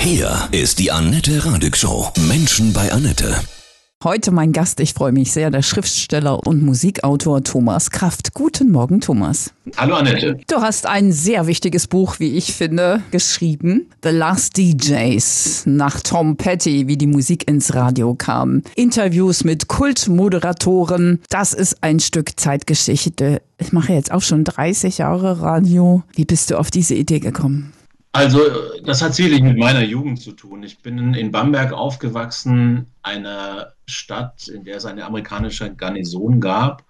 Hier 0.00 0.48
ist 0.50 0.78
die 0.78 0.90
Annette 0.90 1.44
Radig 1.44 1.76
Show. 1.76 2.08
Menschen 2.26 2.72
bei 2.72 2.90
Annette. 2.90 3.34
Heute 4.02 4.30
mein 4.30 4.52
Gast, 4.52 4.80
ich 4.80 4.94
freue 4.94 5.12
mich 5.12 5.30
sehr, 5.30 5.50
der 5.50 5.60
Schriftsteller 5.60 6.46
und 6.46 6.62
Musikautor 6.62 7.44
Thomas 7.44 7.90
Kraft. 7.90 8.32
Guten 8.32 8.70
Morgen, 8.72 9.02
Thomas. 9.02 9.52
Hallo 9.76 9.96
Annette. 9.96 10.38
Du 10.48 10.62
hast 10.62 10.86
ein 10.86 11.12
sehr 11.12 11.46
wichtiges 11.46 11.86
Buch, 11.86 12.18
wie 12.18 12.34
ich 12.34 12.54
finde, 12.54 13.02
geschrieben. 13.10 13.90
The 14.02 14.08
Last 14.08 14.56
DJs 14.56 15.64
nach 15.66 16.00
Tom 16.00 16.38
Petty, 16.38 16.88
wie 16.88 16.96
die 16.96 17.06
Musik 17.06 17.46
ins 17.46 17.74
Radio 17.74 18.14
kam. 18.14 18.62
Interviews 18.76 19.44
mit 19.44 19.68
Kultmoderatoren. 19.68 21.20
Das 21.28 21.52
ist 21.52 21.84
ein 21.84 22.00
Stück 22.00 22.40
Zeitgeschichte. 22.40 23.42
Ich 23.58 23.74
mache 23.74 23.92
jetzt 23.92 24.12
auch 24.12 24.22
schon 24.22 24.44
30 24.44 24.96
Jahre 24.96 25.42
Radio. 25.42 26.04
Wie 26.14 26.24
bist 26.24 26.50
du 26.50 26.58
auf 26.58 26.70
diese 26.70 26.94
Idee 26.94 27.20
gekommen? 27.20 27.74
Also, 28.12 28.40
das 28.84 29.02
hat 29.02 29.14
sicherlich 29.14 29.42
mit 29.42 29.56
meiner 29.56 29.82
Jugend 29.82 30.20
zu 30.20 30.32
tun. 30.32 30.64
Ich 30.64 30.82
bin 30.82 31.14
in 31.14 31.30
Bamberg 31.30 31.72
aufgewachsen, 31.72 32.86
einer 33.02 33.72
Stadt, 33.86 34.48
in 34.48 34.64
der 34.64 34.78
es 34.78 34.84
eine 34.84 35.04
amerikanische 35.04 35.72
Garnison 35.72 36.40
gab, 36.40 36.82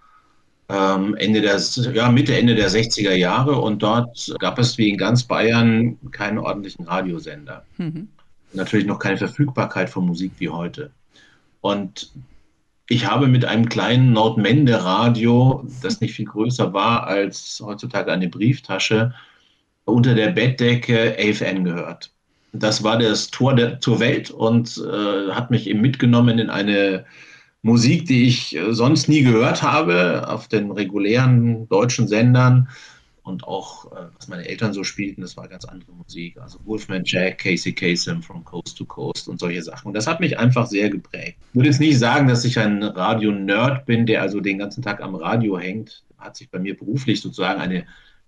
ähm, 0.71 1.15
Ende 1.17 1.43
der, 1.43 1.61
ja, 1.93 2.11
Mitte, 2.11 2.39
Ende 2.39 2.55
der 2.55 2.71
60er 2.71 3.13
Jahre. 3.13 3.61
Und 3.61 3.83
dort 3.83 4.35
gab 4.39 4.59
es 4.59 4.79
wie 4.79 4.89
in 4.89 4.97
ganz 4.97 5.25
Bayern 5.25 5.99
keinen 6.11 6.39
ordentlichen 6.39 6.87
Radiosender. 6.87 7.65
Mhm. 7.77 8.09
Natürlich 8.55 8.87
noch 8.87 8.99
keine 8.99 9.19
Verfügbarkeit 9.19 9.91
von 9.91 10.07
Musik 10.07 10.33
wie 10.39 10.49
heute. 10.49 10.91
Und 11.61 12.13
ich 12.89 13.07
habe 13.07 13.29
mit 13.29 13.45
einem 13.45 13.69
kleinen 13.69 14.13
Nordmende-Radio, 14.13 15.65
das 15.83 16.01
nicht 16.01 16.15
viel 16.15 16.25
größer 16.25 16.73
war 16.73 17.07
als 17.07 17.63
heutzutage 17.65 18.11
eine 18.11 18.29
Brieftasche, 18.29 19.13
unter 19.91 20.15
der 20.15 20.31
Bettdecke 20.31 21.17
AFN 21.19 21.65
gehört. 21.65 22.13
Das 22.53 22.83
war 22.83 22.99
das 22.99 23.31
Tor 23.31 23.55
der, 23.55 23.81
zur 23.81 24.01
Welt 24.01 24.31
und 24.31 24.77
äh, 24.79 25.31
hat 25.31 25.51
mich 25.51 25.69
eben 25.69 25.81
mitgenommen 25.81 26.39
in 26.39 26.51
eine 26.51 27.05
Musik, 27.63 28.07
die 28.07 28.25
ich 28.27 28.57
äh, 28.57 28.73
sonst 28.73 29.09
nie 29.09 29.23
gehört 29.23 29.63
habe, 29.63 30.29
auf 30.29 30.49
den 30.49 30.71
regulären 30.71 31.69
deutschen 31.69 32.09
Sendern 32.09 32.69
und 33.23 33.45
auch, 33.45 33.93
äh, 33.93 34.07
was 34.17 34.29
meine 34.29 34.47
Eltern 34.49 34.73
so 34.73 34.83
spielten, 34.83 35.21
das 35.21 35.37
war 35.37 35.47
ganz 35.49 35.65
andere 35.65 35.93
Musik. 35.93 36.39
Also 36.41 36.59
Wolfman 36.65 37.03
Jack, 37.05 37.39
Casey 37.39 37.73
Kasem 37.73 38.23
from 38.23 38.45
Coast 38.45 38.77
to 38.79 38.85
Coast 38.85 39.29
und 39.29 39.39
solche 39.39 39.63
Sachen. 39.63 39.89
Und 39.89 39.95
das 39.95 40.07
hat 40.07 40.21
mich 40.21 40.39
einfach 40.39 40.67
sehr 40.67 40.91
geprägt. 40.91 41.37
Ich 41.51 41.55
würde 41.55 41.69
jetzt 41.69 41.81
nicht 41.81 41.99
sagen, 41.99 42.29
dass 42.29 42.45
ich 42.45 42.59
ein 42.59 42.83
Radio-Nerd 42.83 43.87
bin, 43.87 44.07
der 44.07 44.23
also 44.23 44.41
den 44.41 44.59
ganzen 44.59 44.83
Tag 44.83 45.01
am 45.03 45.15
Radio 45.15 45.59
hängt. 45.59 46.03
Hat 46.19 46.37
sich 46.37 46.51
bei 46.51 46.59
mir 46.59 46.77
beruflich 46.77 47.21
sozusagen 47.21 47.61
eine 47.61 47.85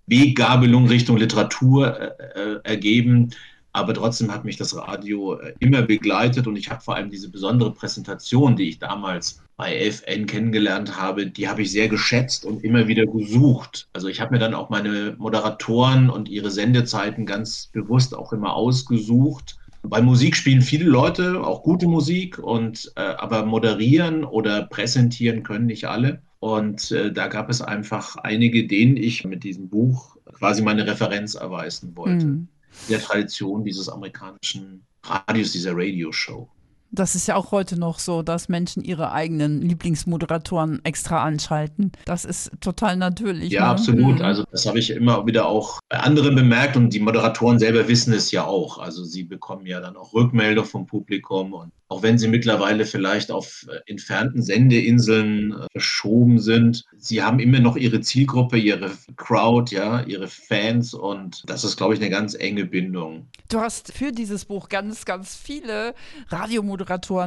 Weggabelung 0.07 0.87
Richtung 0.87 1.17
Literatur 1.17 1.99
äh, 1.99 2.07
äh, 2.39 2.59
ergeben. 2.63 3.31
Aber 3.75 3.95
trotzdem 3.95 4.31
hat 4.31 4.45
mich 4.45 4.57
das 4.57 4.75
Radio 4.77 5.39
äh, 5.39 5.53
immer 5.59 5.81
begleitet 5.81 6.45
und 6.45 6.55
ich 6.55 6.69
habe 6.69 6.81
vor 6.81 6.95
allem 6.95 7.09
diese 7.09 7.29
besondere 7.29 7.73
Präsentation, 7.73 8.55
die 8.55 8.69
ich 8.69 8.79
damals 8.79 9.41
bei 9.57 9.75
FN 9.87 10.27
kennengelernt 10.27 10.95
habe, 10.99 11.27
die 11.27 11.47
habe 11.47 11.63
ich 11.63 11.71
sehr 11.71 11.87
geschätzt 11.87 12.45
und 12.45 12.63
immer 12.63 12.87
wieder 12.87 13.05
gesucht. 13.05 13.87
Also 13.93 14.07
ich 14.07 14.21
habe 14.21 14.33
mir 14.33 14.39
dann 14.39 14.53
auch 14.53 14.69
meine 14.69 15.15
Moderatoren 15.17 16.09
und 16.09 16.29
ihre 16.29 16.51
Sendezeiten 16.51 17.25
ganz 17.25 17.69
bewusst 17.73 18.15
auch 18.15 18.31
immer 18.31 18.53
ausgesucht. 18.53 19.57
Bei 19.83 20.01
Musik 20.01 20.35
spielen 20.35 20.61
viele 20.61 20.85
Leute, 20.85 21.43
auch 21.43 21.61
gute 21.63 21.87
Musik, 21.87 22.37
und 22.37 22.91
äh, 22.95 23.01
aber 23.01 23.45
moderieren 23.45 24.23
oder 24.23 24.63
präsentieren 24.63 25.43
können 25.43 25.65
nicht 25.65 25.85
alle. 25.85 26.21
Und 26.43 26.91
äh, 26.91 27.09
da 27.09 27.27
gab 27.27 27.49
es 27.49 27.61
einfach 27.61 28.17
einige, 28.17 28.67
denen 28.67 28.97
ich 28.97 29.23
mit 29.23 29.45
diesem 29.45 29.69
Buch 29.69 30.17
quasi 30.33 30.61
meine 30.61 30.85
Referenz 30.85 31.35
erweisen 31.35 31.95
wollte. 31.95 32.25
Mhm. 32.25 32.47
Der 32.89 32.99
Tradition 32.99 33.63
dieses 33.63 33.87
amerikanischen 33.87 34.83
Radios, 35.03 35.53
dieser 35.53 35.71
Radioshow. 35.71 36.49
Das 36.95 37.15
ist 37.15 37.27
ja 37.27 37.35
auch 37.35 37.51
heute 37.51 37.77
noch 37.77 37.97
so, 37.97 38.21
dass 38.21 38.49
Menschen 38.49 38.83
ihre 38.83 39.11
eigenen 39.11 39.63
Lieblingsmoderatoren 39.63 40.79
extra 40.85 41.23
anschalten. 41.23 41.91
Das 42.05 42.23
ist 42.23 42.51
total 42.61 42.97
natürlich. 42.97 43.51
Ja, 43.51 43.61
ne? 43.61 43.67
absolut. 43.69 44.19
Mhm. 44.19 44.21
Also 44.21 44.43
das 44.51 44.67
habe 44.67 44.77
ich 44.77 44.91
immer 44.91 45.25
wieder 45.25 45.47
auch 45.47 45.79
bei 45.89 45.99
anderen 45.99 46.35
bemerkt 46.35 46.77
und 46.77 46.93
die 46.93 46.99
Moderatoren 46.99 47.57
selber 47.57 47.87
wissen 47.87 48.13
es 48.13 48.29
ja 48.29 48.45
auch. 48.45 48.77
Also 48.77 49.03
sie 49.03 49.23
bekommen 49.23 49.65
ja 49.65 49.79
dann 49.79 49.97
auch 49.97 50.13
Rückmeldung 50.13 50.65
vom 50.65 50.85
Publikum 50.85 51.53
und 51.53 51.71
auch 51.93 52.01
wenn 52.01 52.17
sie 52.17 52.27
mittlerweile 52.27 52.85
vielleicht 52.85 53.31
auf 53.31 53.67
äh, 53.69 53.91
entfernten 53.91 54.41
Sendeinseln 54.41 55.51
äh, 55.51 55.67
verschoben 55.73 56.39
sind, 56.39 56.85
sie 56.97 57.21
haben 57.21 57.39
immer 57.39 57.59
noch 57.59 57.75
ihre 57.75 58.01
Zielgruppe, 58.01 58.57
ihre 58.57 58.89
Crowd, 59.15 59.73
ja, 59.73 60.01
ihre 60.01 60.27
Fans 60.27 60.95
und 60.95 61.43
das 61.45 61.63
ist, 61.63 61.77
glaube 61.77 61.93
ich, 61.93 61.99
eine 61.99 62.09
ganz 62.09 62.33
enge 62.33 62.65
Bindung. 62.65 63.27
Du 63.49 63.59
hast 63.59 63.93
für 63.93 64.11
dieses 64.11 64.45
Buch 64.45 64.69
ganz, 64.69 65.05
ganz 65.05 65.35
viele 65.35 65.93
Radiomoderatoren, 66.29 66.82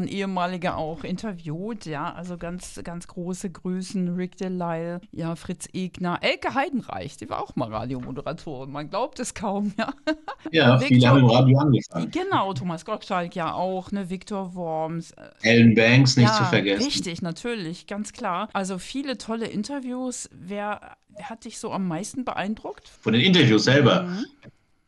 ehemalige 0.07 0.75
auch 0.77 1.05
interviewt, 1.05 1.87
ja, 1.87 2.13
also 2.13 2.37
ganz, 2.39 2.81
ganz 2.85 3.07
große 3.07 3.51
Grüßen, 3.51 4.15
Rick 4.15 4.37
Delisle, 4.37 5.01
ja, 5.13 5.37
Fritz 5.37 5.69
Egner, 5.73 6.19
Elke 6.23 6.55
Heidenreich, 6.55 7.17
die 7.17 7.29
war 7.29 7.43
auch 7.43 7.57
mal 7.57 7.73
Radiomoderatorin, 7.73 8.71
man 8.71 8.91
glaubt 8.91 9.21
es 9.21 9.35
kaum, 9.35 9.73
ja. 9.79 9.93
Ja, 10.53 10.79
viele 10.79 11.09
haben 11.09 11.21
im 11.21 11.27
Radio 11.27 11.59
angefangen. 11.59 12.11
Genau, 12.11 12.53
Thomas 12.55 12.85
Gottschalk 12.85 13.35
ja 13.35 13.53
auch, 13.53 13.91
ne, 13.91 14.09
Viktor 14.11 14.55
Worms. 14.55 15.13
Ellen 15.43 15.75
Banks 15.75 16.17
nicht 16.17 16.29
ja, 16.29 16.35
zu 16.35 16.45
vergessen. 16.45 16.85
Richtig, 16.85 17.23
natürlich, 17.23 17.87
ganz 17.87 18.13
klar. 18.13 18.49
Also 18.53 18.79
viele 18.79 19.19
tolle 19.19 19.47
Interviews. 19.47 20.31
Wer, 20.33 20.97
wer 21.09 21.31
hat 21.31 21.45
dich 21.45 21.59
so 21.59 21.73
am 21.73 21.89
meisten 21.89 22.25
beeindruckt? 22.25 22.89
Von 22.89 23.13
den 23.13 23.23
Interviews 23.23 23.65
selber. 23.65 24.05
Mhm. 24.05 24.27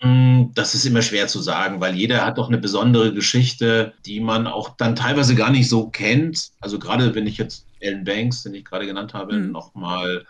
Mm, 0.00 0.52
das 0.54 0.74
ist 0.74 0.84
immer 0.84 1.02
schwer 1.02 1.26
zu 1.26 1.40
sagen, 1.40 1.80
weil 1.80 1.94
jeder 1.94 2.24
hat 2.24 2.38
doch 2.38 2.48
eine 2.48 2.58
besondere 2.58 3.12
Geschichte, 3.12 3.94
die 4.06 4.20
man 4.20 4.46
auch 4.46 4.76
dann 4.76 4.94
teilweise 4.94 5.34
gar 5.34 5.50
nicht 5.50 5.68
so 5.68 5.88
kennt. 5.88 6.50
Also 6.60 6.78
gerade 6.78 7.14
wenn 7.14 7.26
ich 7.26 7.38
jetzt 7.38 7.66
Ellen 7.80 8.04
Banks, 8.04 8.42
den 8.42 8.54
ich 8.54 8.64
gerade 8.64 8.86
genannt 8.86 9.14
habe, 9.14 9.34
mhm. 9.34 9.52
nochmal 9.52 10.24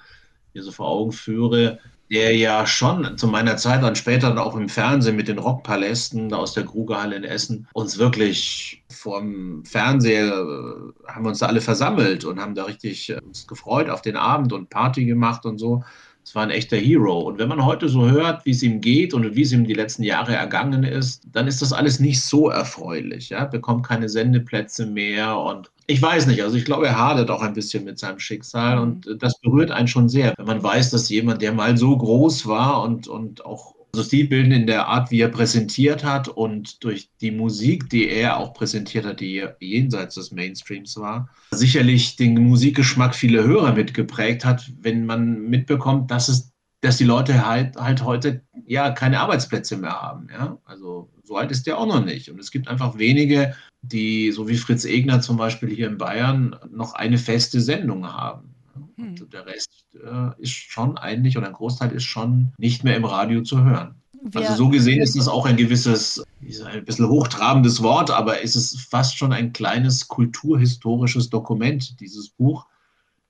hier 0.52 0.62
so 0.62 0.72
vor 0.72 0.88
Augen 0.88 1.12
führe, 1.12 1.78
der 2.10 2.34
ja 2.34 2.66
schon 2.66 3.18
zu 3.18 3.26
meiner 3.26 3.56
Zeit 3.58 3.82
dann 3.82 3.96
später 3.96 4.42
auch 4.42 4.56
im 4.56 4.68
Fernsehen 4.68 5.16
mit 5.16 5.28
den 5.28 5.38
Rockpalästen 5.38 6.32
aus 6.32 6.54
der 6.54 6.64
Krugerhalle 6.64 7.16
in 7.16 7.24
Essen 7.24 7.68
uns 7.74 7.98
wirklich 7.98 8.82
vorm 8.88 9.64
Fernseher 9.64 10.26
äh, 10.26 11.10
haben 11.12 11.24
wir 11.24 11.28
uns 11.28 11.40
da 11.40 11.46
alle 11.46 11.60
versammelt 11.60 12.24
und 12.24 12.40
haben 12.40 12.54
da 12.54 12.64
richtig 12.64 13.10
äh, 13.10 13.20
uns 13.20 13.46
gefreut 13.46 13.90
auf 13.90 14.00
den 14.00 14.16
Abend 14.16 14.52
und 14.52 14.70
Party 14.70 15.04
gemacht 15.04 15.44
und 15.44 15.58
so. 15.58 15.84
Es 16.28 16.34
war 16.34 16.42
ein 16.42 16.50
echter 16.50 16.76
Hero. 16.76 17.20
Und 17.20 17.38
wenn 17.38 17.48
man 17.48 17.64
heute 17.64 17.88
so 17.88 18.10
hört, 18.10 18.44
wie 18.44 18.50
es 18.50 18.62
ihm 18.62 18.82
geht 18.82 19.14
und 19.14 19.34
wie 19.34 19.40
es 19.40 19.52
ihm 19.52 19.64
die 19.64 19.72
letzten 19.72 20.02
Jahre 20.02 20.34
ergangen 20.34 20.84
ist, 20.84 21.22
dann 21.32 21.46
ist 21.46 21.62
das 21.62 21.72
alles 21.72 22.00
nicht 22.00 22.20
so 22.20 22.50
erfreulich. 22.50 23.30
Ja? 23.30 23.46
Bekommt 23.46 23.86
keine 23.86 24.10
Sendeplätze 24.10 24.84
mehr 24.84 25.38
und 25.38 25.70
ich 25.86 26.02
weiß 26.02 26.26
nicht, 26.26 26.42
also 26.42 26.58
ich 26.58 26.66
glaube, 26.66 26.86
er 26.86 26.98
hadert 26.98 27.30
auch 27.30 27.40
ein 27.40 27.54
bisschen 27.54 27.84
mit 27.84 27.98
seinem 27.98 28.18
Schicksal 28.18 28.76
mhm. 28.76 28.82
und 28.82 29.22
das 29.22 29.40
berührt 29.40 29.70
einen 29.70 29.88
schon 29.88 30.10
sehr, 30.10 30.34
wenn 30.36 30.44
man 30.44 30.62
weiß, 30.62 30.90
dass 30.90 31.08
jemand, 31.08 31.40
der 31.40 31.52
mal 31.52 31.78
so 31.78 31.96
groß 31.96 32.46
war 32.46 32.82
und, 32.82 33.08
und 33.08 33.46
auch 33.46 33.74
stilbildend 34.03 34.54
in 34.54 34.66
der 34.66 34.88
Art, 34.88 35.10
wie 35.10 35.20
er 35.20 35.28
präsentiert 35.28 36.04
hat 36.04 36.28
und 36.28 36.82
durch 36.84 37.10
die 37.20 37.31
Musik, 37.31 37.88
die 37.91 38.09
er 38.09 38.36
auch 38.36 38.54
präsentiert 38.54 39.04
hat, 39.04 39.20
die 39.20 39.47
jenseits 39.60 40.14
des 40.14 40.32
Mainstreams 40.32 40.97
war, 40.97 41.28
sicherlich 41.50 42.16
den 42.16 42.34
Musikgeschmack 42.34 43.14
vieler 43.14 43.44
Hörer 43.44 43.72
mitgeprägt 43.72 44.44
hat, 44.44 44.70
wenn 44.81 45.06
man 45.06 45.42
mitbekommt, 45.42 46.10
dass 46.10 46.28
es 46.28 46.53
dass 46.81 46.97
die 46.97 47.04
Leute 47.04 47.47
halt, 47.47 47.76
halt 47.76 48.04
heute 48.04 48.42
ja 48.66 48.91
keine 48.91 49.20
Arbeitsplätze 49.20 49.76
mehr 49.76 50.00
haben. 50.00 50.28
Ja? 50.31 50.58
Also 50.64 51.10
so 51.25 51.37
alt 51.37 51.50
ist 51.50 51.66
der 51.66 51.78
auch 51.78 51.87
noch 51.87 52.04
nicht. 52.04 52.31
Und 52.31 52.38
es 52.38 52.50
gibt 52.50 52.69
einfach 52.69 52.98
wenige, 52.98 53.54
die, 53.82 54.31
so 54.32 54.48
wie 54.48 54.56
Fritz 54.56 54.84
Egner 54.84 55.20
zum 55.20 55.37
Beispiel 55.37 55.70
hier 55.70 55.88
in 55.88 55.98
Bayern, 55.98 56.56
noch 56.70 56.94
eine 56.94 57.19
feste 57.19 57.60
Sendung 57.60 58.06
haben. 58.06 58.54
Und 58.96 59.20
hm. 59.20 59.30
der 59.30 59.46
Rest 59.46 59.86
äh, 59.94 60.42
ist 60.42 60.52
schon 60.52 60.98
eigentlich, 60.98 61.36
oder 61.36 61.46
ein 61.46 61.52
Großteil 61.52 61.92
ist 61.92 62.04
schon 62.04 62.52
nicht 62.58 62.84
mehr 62.84 62.96
im 62.96 63.04
Radio 63.04 63.42
zu 63.42 63.62
hören. 63.62 63.96
Wer, 64.22 64.42
also 64.42 64.64
so 64.64 64.68
gesehen 64.68 65.00
ist 65.00 65.16
es 65.16 65.28
auch 65.28 65.46
ein 65.46 65.56
gewisses, 65.56 66.24
ein 66.66 66.84
bisschen 66.84 67.08
hochtrabendes 67.08 67.82
Wort, 67.82 68.10
aber 68.10 68.42
es 68.42 68.56
ist 68.56 68.80
fast 68.80 69.16
schon 69.16 69.32
ein 69.32 69.52
kleines 69.52 70.08
kulturhistorisches 70.08 71.30
Dokument, 71.30 72.00
dieses 72.00 72.28
Buch, 72.30 72.66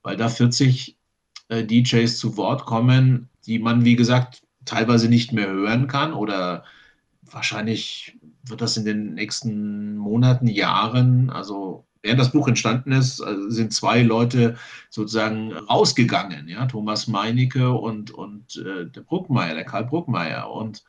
weil 0.03 0.17
da 0.17 0.29
40 0.29 0.97
äh, 1.49 1.65
DJs 1.65 2.19
zu 2.19 2.37
Wort 2.37 2.65
kommen, 2.65 3.29
die 3.47 3.59
man, 3.59 3.85
wie 3.85 3.97
gesagt, 3.97 4.43
teilweise 4.65 5.09
nicht 5.09 5.33
mehr 5.33 5.49
hören 5.49 5.89
kann 5.89 6.13
oder 6.13 6.65
wahrscheinlich 7.23 8.19
wird 8.45 8.61
das 8.61 8.77
in 8.77 8.85
den 8.85 9.15
nächsten 9.15 9.97
Monaten, 9.97 10.47
Jahren, 10.47 11.31
also 11.31 11.85
während 12.03 12.21
das 12.21 12.33
Buch 12.33 12.49
entstanden 12.49 12.93
ist, 12.93 13.21
äh, 13.21 13.37
sind 13.49 13.73
zwei 13.73 14.03
Leute 14.03 14.57
sozusagen 14.91 15.53
rausgegangen, 15.53 16.49
ja, 16.49 16.67
Thomas 16.67 17.09
Meinecke 17.09 17.73
und, 17.73 18.11
und 18.11 18.57
äh, 18.57 18.87
der 18.87 19.01
Bruckmeier, 19.01 19.55
der 19.55 19.65
Karl 19.65 19.85
Bruckmeier. 19.85 20.51
Und 20.51 20.85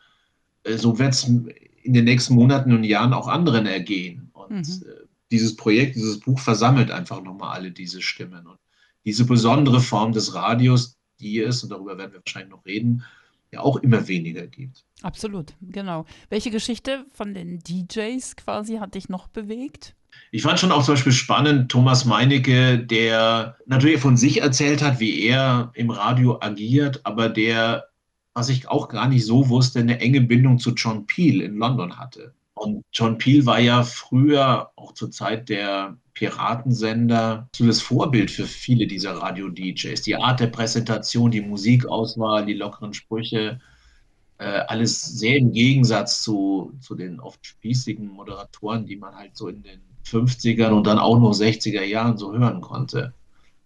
äh, 0.64 0.78
so 0.78 1.00
wird 1.00 1.14
es 1.14 1.24
in 1.24 1.94
den 1.94 2.06
nächsten 2.06 2.36
Monaten 2.36 2.74
und 2.74 2.84
Jahren 2.84 3.14
auch 3.14 3.28
anderen 3.28 3.66
ergehen. 3.66 4.30
Und 4.34 4.68
mhm. 4.68 4.88
äh, 4.88 5.08
dieses 5.32 5.56
Projekt, 5.56 5.96
dieses 5.96 6.20
Buch 6.20 6.40
versammelt 6.40 6.92
einfach 6.92 7.22
nochmal 7.22 7.56
alle 7.56 7.72
diese 7.72 8.02
Stimmen. 8.02 8.46
Und 8.48 8.58
diese 9.06 9.26
besondere 9.26 9.80
Form 9.80 10.12
des 10.12 10.34
Radios, 10.34 10.98
die 11.20 11.40
ist, 11.40 11.64
und 11.64 11.72
darüber 11.72 11.98
werden 11.98 12.14
wir 12.14 12.22
wahrscheinlich 12.26 12.52
noch 12.52 12.66
reden, 12.66 13.04
ja 13.52 13.62
auch 13.62 13.78
immer 13.78 14.08
weniger 14.08 14.46
gibt. 14.48 14.86
Absolut, 15.02 15.54
genau. 15.62 16.06
Welche 16.30 16.52
Geschichte 16.52 17.06
von 17.12 17.34
den 17.34 17.60
DJs 17.60 18.36
quasi 18.36 18.78
hat 18.78 18.96
dich 18.96 19.10
noch 19.10 19.28
bewegt? 19.28 19.96
Ich 20.32 20.44
fand 20.44 20.60
schon 20.60 20.72
auch 20.72 20.84
zum 20.84 20.94
Beispiel 20.94 21.12
spannend 21.12 21.72
Thomas 21.72 22.06
Meinecke, 22.06 22.78
der 22.80 23.58
natürlich 23.66 24.00
von 24.00 24.18
sich 24.18 24.42
erzählt 24.42 24.82
hat, 24.82 25.00
wie 25.00 25.24
er 25.24 25.72
im 25.74 25.90
Radio 25.90 26.38
agiert, 26.42 27.02
aber 27.04 27.30
der, 27.30 27.88
was 28.34 28.50
ich 28.50 28.68
auch 28.68 28.90
gar 28.90 29.08
nicht 29.08 29.26
so 29.26 29.50
wusste, 29.50 29.80
eine 29.80 30.00
enge 30.00 30.22
Bindung 30.22 30.60
zu 30.60 30.72
John 30.72 31.08
Peel 31.08 31.42
in 31.42 31.58
London 31.58 31.98
hatte. 31.98 32.34
Und 32.54 32.84
John 32.92 33.18
Peel 33.18 33.46
war 33.46 33.60
ja 33.60 33.84
früher, 33.84 34.72
auch 34.76 34.94
zur 34.94 35.12
Zeit 35.12 35.48
der 35.50 35.98
Piratensender, 36.14 37.48
so 37.56 37.66
das 37.66 37.82
Vorbild 37.82 38.30
für 38.30 38.46
viele 38.46 38.86
dieser 38.86 39.14
Radio-DJs. 39.14 40.02
Die 40.02 40.18
Art 40.18 40.42
der 40.42 40.48
Präsentation, 40.48 41.32
die 41.32 41.40
Musikauswahl, 41.40 42.46
die 42.46 42.54
lockeren 42.54 42.94
Sprüche, 42.94 43.62
äh, 44.40 44.44
alles 44.68 45.02
sehr 45.02 45.38
im 45.38 45.54
Gegensatz 45.54 46.22
zu, 46.22 46.74
zu 46.82 46.96
den 46.96 47.22
oft 47.22 47.46
spießigen 47.46 48.08
Moderatoren, 48.08 48.86
die 48.86 48.98
man 48.98 49.16
halt 49.16 49.38
so 49.38 49.48
in 49.48 49.64
den 49.64 49.80
50ern 50.10 50.72
und 50.72 50.88
dann 50.88 51.00
auch 51.00 51.20
noch 51.20 51.34
60er 51.34 51.84
Jahren 51.84 52.18
so 52.18 52.34
hören 52.34 52.62
konnte. 52.62 53.14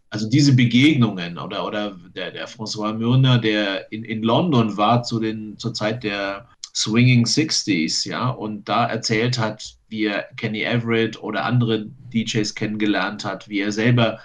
Also 0.10 0.30
diese 0.30 0.56
Begegnungen 0.56 1.40
oder, 1.40 1.66
oder 1.66 1.95
der, 2.16 2.31
der 2.31 2.48
François 2.48 2.94
Mürner, 2.94 3.40
der 3.40 3.92
in, 3.92 4.04
in 4.04 4.22
London 4.22 4.78
war 4.78 5.04
zu 5.04 5.19
den, 5.19 5.57
zur 5.57 5.74
Zeit 5.74 6.04
der 6.04 6.48
Swinging 6.75 7.25
60s, 7.25 8.07
ja, 8.07 8.30
und 8.30 8.68
da 8.68 8.86
erzählt 8.86 9.38
hat, 9.38 9.75
wie 9.90 10.06
er 10.06 10.24
Kenny 10.38 10.63
Everett 10.63 11.22
oder 11.22 11.45
andere 11.45 11.88
DJs 12.13 12.56
kennengelernt 12.56 13.25
hat, 13.25 13.48
wie 13.50 13.60
er 13.60 13.72
selber 13.72 14.19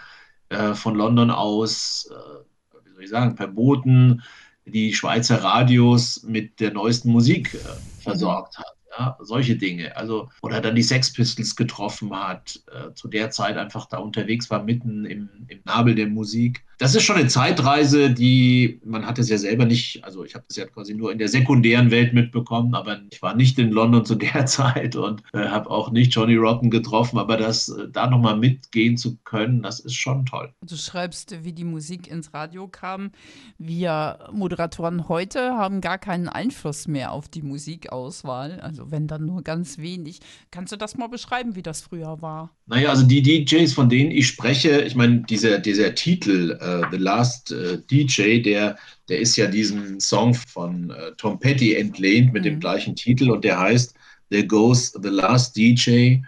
äh, 0.49 0.75
von 0.75 0.95
London 0.95 1.31
aus, 1.31 2.11
äh, 2.11 2.79
wie 2.87 2.95
soll 2.95 3.05
ich 3.05 3.11
sagen, 3.11 3.35
per 3.35 3.49
Booten 3.49 4.23
die 4.65 4.95
Schweizer 4.95 5.43
Radios 5.43 6.23
mit 6.23 6.61
der 6.61 6.73
neuesten 6.73 7.11
Musik 7.11 7.55
äh, 7.55 8.03
versorgt 8.03 8.59
hat. 8.59 8.78
Ja, 8.97 9.17
solche 9.21 9.57
Dinge. 9.57 9.97
Also, 9.97 10.31
oder 10.43 10.61
dann 10.61 10.75
die 10.75 10.83
Sex 10.83 11.13
Pistols 11.13 11.57
getroffen 11.57 12.15
hat, 12.15 12.63
äh, 12.73 12.93
zu 12.95 13.09
der 13.09 13.31
Zeit 13.31 13.57
einfach 13.57 13.87
da 13.87 13.99
unterwegs 13.99 14.51
war, 14.51 14.63
mitten 14.63 15.05
im, 15.05 15.29
im 15.49 15.61
Nabel 15.65 15.95
der 15.95 16.07
Musik. 16.09 16.65
Das 16.79 16.95
ist 16.95 17.03
schon 17.03 17.17
eine 17.17 17.27
Zeitreise, 17.27 18.09
die 18.11 18.81
man 18.85 19.05
hat 19.05 19.19
es 19.19 19.29
ja 19.29 19.37
selber 19.37 19.65
nicht, 19.65 20.05
also 20.05 20.25
ich 20.25 20.35
habe 20.37 20.45
das 20.47 20.57
ja 20.57 20.65
quasi 20.65 20.95
nur 20.95 21.11
in 21.11 21.19
der 21.19 21.27
sekundären 21.27 21.91
Welt 21.91 22.15
mitbekommen, 22.15 22.75
aber 22.75 23.01
ich 23.11 23.21
war 23.21 23.35
nicht 23.35 23.59
in 23.59 23.73
London 23.73 24.05
zu 24.05 24.15
der 24.15 24.47
Zeit 24.47 24.95
und 24.95 25.23
äh, 25.33 25.49
habe 25.49 25.71
auch 25.71 25.91
nicht 25.91 26.15
Johnny 26.15 26.37
Rotten 26.37 26.71
getroffen, 26.71 27.19
aber 27.19 27.37
das 27.37 27.69
äh, 27.69 27.89
da 27.91 28.09
nochmal 28.09 28.37
mitgehen 28.37 28.97
zu 28.97 29.17
können, 29.25 29.61
das 29.61 29.81
ist 29.81 29.95
schon 29.95 30.25
toll. 30.25 30.53
Du 30.63 30.77
schreibst, 30.77 31.43
wie 31.43 31.53
die 31.53 31.65
Musik 31.65 32.07
ins 32.07 32.33
Radio 32.33 32.69
kam. 32.69 33.11
Wir 33.59 34.29
Moderatoren 34.33 35.09
heute 35.09 35.55
haben 35.55 35.81
gar 35.81 35.99
keinen 35.99 36.29
Einfluss 36.29 36.87
mehr 36.87 37.11
auf 37.11 37.29
die 37.29 37.43
Musikauswahl, 37.43 38.61
also 38.61 38.93
wenn 38.93 39.09
dann 39.09 39.27
nur 39.27 39.43
ganz 39.43 39.79
wenig. 39.79 40.21
Kannst 40.53 40.73
du 40.73 40.77
das 40.77 40.97
mal 40.97 41.09
beschreiben, 41.09 41.57
wie 41.57 41.63
das 41.65 41.81
früher 41.81 42.23
war? 42.23 42.51
Naja, 42.67 42.91
also 42.91 43.05
die 43.05 43.23
DJs, 43.23 43.73
von 43.73 43.89
denen 43.89 44.11
ich 44.11 44.29
spreche, 44.29 44.83
ich 44.83 44.95
meine, 44.95 45.23
dieser, 45.23 45.59
dieser 45.59 45.95
Titel, 45.95 46.59
uh, 46.69 46.87
The 46.91 46.99
Last 46.99 47.51
uh, 47.51 47.77
DJ, 47.91 48.43
der, 48.43 48.77
der 49.09 49.21
ist 49.21 49.37
ja 49.37 49.47
diesem 49.47 50.01
Song 50.01 50.35
von 50.35 50.91
uh, 50.91 51.11
Tom 51.17 51.39
Petty 51.39 51.75
entlehnt 51.75 52.33
mit 52.33 52.43
mhm. 52.43 52.49
dem 52.49 52.61
gleichen 52.61 52.95
Titel 52.95 53.31
und 53.31 53.45
der 53.45 53.59
heißt 53.59 53.95
There 54.31 54.47
Goes 54.47 54.93
the 54.93 55.09
Last 55.09 55.57
DJ 55.57 56.21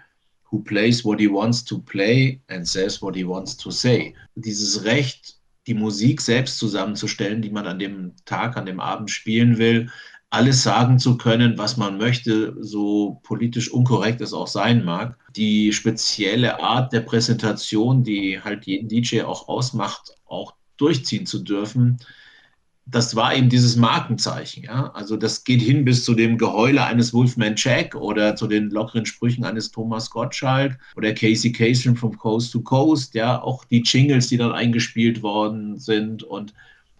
who 0.51 0.59
plays 0.59 1.05
what 1.05 1.19
he 1.19 1.27
wants 1.27 1.63
to 1.63 1.79
play 1.79 2.39
and 2.49 2.67
says 2.67 3.01
what 3.01 3.15
he 3.15 3.23
wants 3.23 3.55
to 3.57 3.71
say. 3.71 4.13
Dieses 4.35 4.83
Recht, 4.83 5.37
die 5.65 5.73
Musik 5.73 6.19
selbst 6.19 6.57
zusammenzustellen, 6.57 7.41
die 7.41 7.49
man 7.49 7.67
an 7.67 7.79
dem 7.79 8.13
Tag, 8.25 8.57
an 8.57 8.65
dem 8.65 8.79
Abend 8.79 9.09
spielen 9.09 9.57
will, 9.57 9.89
alles 10.29 10.63
sagen 10.63 10.99
zu 10.99 11.17
können, 11.17 11.57
was 11.57 11.77
man 11.77 11.97
möchte, 11.97 12.55
so 12.59 13.19
politisch 13.23 13.71
unkorrekt 13.71 14.21
es 14.21 14.33
auch 14.33 14.47
sein 14.47 14.83
mag. 14.83 15.17
Die 15.35 15.71
spezielle 15.73 16.61
Art 16.61 16.93
der 16.93 17.01
Präsentation, 17.01 18.03
die 18.03 18.39
halt 18.41 18.65
jeden 18.65 18.89
DJ 18.89 19.21
auch 19.21 19.47
ausmacht, 19.47 20.15
auch 20.25 20.53
durchziehen 20.77 21.25
zu 21.25 21.39
dürfen, 21.39 21.99
das 22.85 23.15
war 23.15 23.35
eben 23.35 23.49
dieses 23.49 23.75
Markenzeichen. 23.75 24.63
Ja? 24.63 24.91
Also 24.93 25.15
das 25.15 25.43
geht 25.43 25.61
hin 25.61 25.85
bis 25.85 26.03
zu 26.03 26.13
dem 26.13 26.37
Geheule 26.37 26.83
eines 26.83 27.13
Wolfman 27.13 27.53
Jack 27.55 27.95
oder 27.95 28.35
zu 28.35 28.47
den 28.47 28.69
lockeren 28.69 29.05
Sprüchen 29.05 29.45
eines 29.45 29.71
Thomas 29.71 30.09
Gottschalk 30.09 30.77
oder 30.95 31.13
Casey 31.13 31.51
Kasem 31.51 31.95
from 31.95 32.17
Coast 32.17 32.51
to 32.51 32.61
Coast. 32.61 33.13
Ja, 33.13 33.41
auch 33.41 33.63
die 33.65 33.81
Jingles, 33.81 34.27
die 34.27 34.37
dann 34.37 34.51
eingespielt 34.51 35.21
worden 35.21 35.77
sind 35.77 36.23
und 36.23 36.53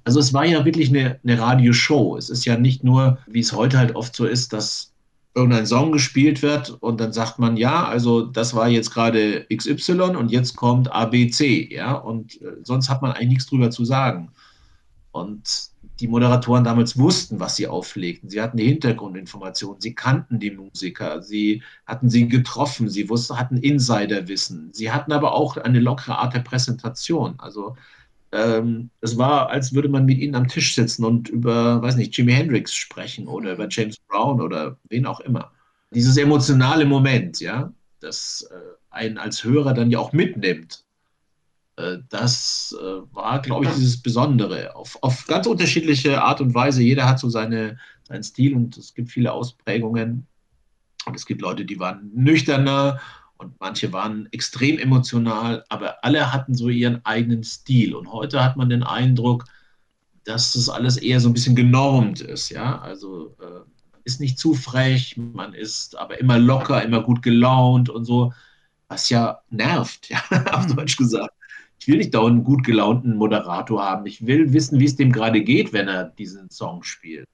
also 0.03 0.19
es 0.19 0.33
war 0.33 0.45
ja 0.45 0.65
wirklich 0.65 0.89
eine, 0.89 1.19
eine 1.23 1.39
Radioshow. 1.39 2.17
Es 2.17 2.31
ist 2.31 2.45
ja 2.45 2.57
nicht 2.57 2.83
nur, 2.83 3.19
wie 3.27 3.41
es 3.41 3.53
heute 3.53 3.77
halt 3.77 3.95
oft 3.95 4.15
so 4.15 4.25
ist, 4.25 4.51
dass 4.51 4.90
irgendein 5.33 5.65
Song 5.65 5.91
gespielt 5.91 6.41
wird 6.41 6.71
und 6.81 6.99
dann 6.99 7.13
sagt 7.13 7.39
man, 7.39 7.55
ja, 7.55 7.85
also 7.85 8.21
das 8.21 8.53
war 8.53 8.67
jetzt 8.67 8.91
gerade 8.91 9.45
XY 9.53 10.15
und 10.17 10.31
jetzt 10.31 10.55
kommt 10.57 10.91
ABC, 10.91 11.69
ja, 11.73 11.93
und 11.93 12.41
äh, 12.41 12.57
sonst 12.63 12.89
hat 12.89 13.01
man 13.01 13.11
eigentlich 13.11 13.29
nichts 13.29 13.45
drüber 13.47 13.71
zu 13.71 13.85
sagen. 13.85 14.31
Und 15.11 15.71
die 15.99 16.07
Moderatoren 16.07 16.63
damals 16.63 16.97
wussten, 16.97 17.39
was 17.39 17.55
sie 17.55 17.67
auflegten. 17.67 18.29
Sie 18.29 18.41
hatten 18.41 18.57
die 18.57 18.67
Hintergrundinformationen, 18.67 19.79
sie 19.79 19.93
kannten 19.93 20.39
die 20.39 20.51
Musiker, 20.51 21.21
sie 21.21 21.61
hatten 21.85 22.09
sie 22.09 22.27
getroffen, 22.27 22.89
sie 22.89 23.07
wussten, 23.07 23.37
hatten 23.37 23.57
Insiderwissen. 23.57 24.69
Sie 24.73 24.91
hatten 24.91 25.11
aber 25.11 25.33
auch 25.33 25.57
eine 25.57 25.79
lockere 25.79 26.17
Art 26.17 26.33
der 26.33 26.39
Präsentation. 26.39 27.35
Also 27.37 27.75
ähm, 28.31 28.89
es 29.01 29.17
war, 29.17 29.49
als 29.49 29.73
würde 29.73 29.89
man 29.89 30.05
mit 30.05 30.19
ihnen 30.19 30.35
am 30.35 30.47
Tisch 30.47 30.75
sitzen 30.75 31.03
und 31.03 31.29
über, 31.29 31.81
weiß 31.81 31.95
nicht, 31.97 32.15
Jimi 32.15 32.31
Hendrix 32.33 32.73
sprechen 32.73 33.27
oder 33.27 33.53
über 33.53 33.67
James 33.69 33.97
Brown 34.07 34.41
oder 34.41 34.77
wen 34.89 35.05
auch 35.05 35.19
immer. 35.19 35.51
Dieses 35.93 36.15
emotionale 36.17 36.85
Moment, 36.85 37.41
ja, 37.41 37.73
das 37.99 38.49
äh, 38.51 38.55
einen 38.89 39.17
als 39.17 39.43
Hörer 39.43 39.73
dann 39.73 39.91
ja 39.91 39.99
auch 39.99 40.13
mitnimmt, 40.13 40.85
äh, 41.75 41.97
das 42.09 42.75
äh, 42.79 43.01
war, 43.13 43.41
glaube 43.41 43.65
ich, 43.65 43.71
dieses 43.71 44.01
Besondere. 44.01 44.75
Auf, 44.75 44.97
auf 45.01 45.25
ganz 45.27 45.47
unterschiedliche 45.47 46.21
Art 46.21 46.41
und 46.41 46.53
Weise. 46.53 46.81
Jeder 46.83 47.07
hat 47.07 47.19
so 47.19 47.29
seine, 47.29 47.77
seinen 48.07 48.23
Stil 48.23 48.55
und 48.55 48.77
es 48.77 48.93
gibt 48.93 49.09
viele 49.09 49.33
Ausprägungen. 49.33 50.27
Und 51.05 51.15
es 51.15 51.25
gibt 51.25 51.41
Leute, 51.41 51.65
die 51.65 51.79
waren 51.79 52.11
nüchterner 52.13 52.99
und 53.41 53.59
manche 53.59 53.91
waren 53.91 54.27
extrem 54.31 54.77
emotional, 54.77 55.65
aber 55.69 56.03
alle 56.03 56.31
hatten 56.31 56.53
so 56.53 56.69
ihren 56.69 57.03
eigenen 57.05 57.43
Stil. 57.43 57.95
Und 57.95 58.11
heute 58.11 58.43
hat 58.43 58.55
man 58.55 58.69
den 58.69 58.83
Eindruck, 58.83 59.45
dass 60.23 60.53
das 60.53 60.69
alles 60.69 60.97
eher 60.97 61.19
so 61.19 61.29
ein 61.29 61.33
bisschen 61.33 61.55
genormt 61.55 62.21
ist. 62.21 62.49
Ja, 62.49 62.79
also 62.79 63.35
äh, 63.41 63.61
ist 64.03 64.19
nicht 64.19 64.37
zu 64.37 64.53
frech, 64.53 65.17
man 65.17 65.53
ist 65.53 65.97
aber 65.97 66.19
immer 66.19 66.37
locker, 66.37 66.83
immer 66.83 67.01
gut 67.01 67.23
gelaunt 67.23 67.89
und 67.89 68.05
so, 68.05 68.31
was 68.87 69.09
ja 69.09 69.41
nervt, 69.49 70.09
ja, 70.09 70.21
auf 70.51 70.67
mhm. 70.67 70.75
Deutsch 70.75 70.97
gesagt. 70.97 71.33
Ich 71.79 71.87
will 71.87 71.97
nicht 71.97 72.13
dauernd 72.13 72.35
einen 72.35 72.43
gut 72.43 72.63
gelaunten 72.63 73.15
Moderator 73.15 73.83
haben. 73.83 74.05
Ich 74.05 74.23
will 74.23 74.53
wissen, 74.53 74.79
wie 74.79 74.85
es 74.85 74.97
dem 74.97 75.11
gerade 75.11 75.41
geht, 75.41 75.73
wenn 75.73 75.87
er 75.87 76.03
diesen 76.03 76.51
Song 76.51 76.83
spielt. 76.83 77.25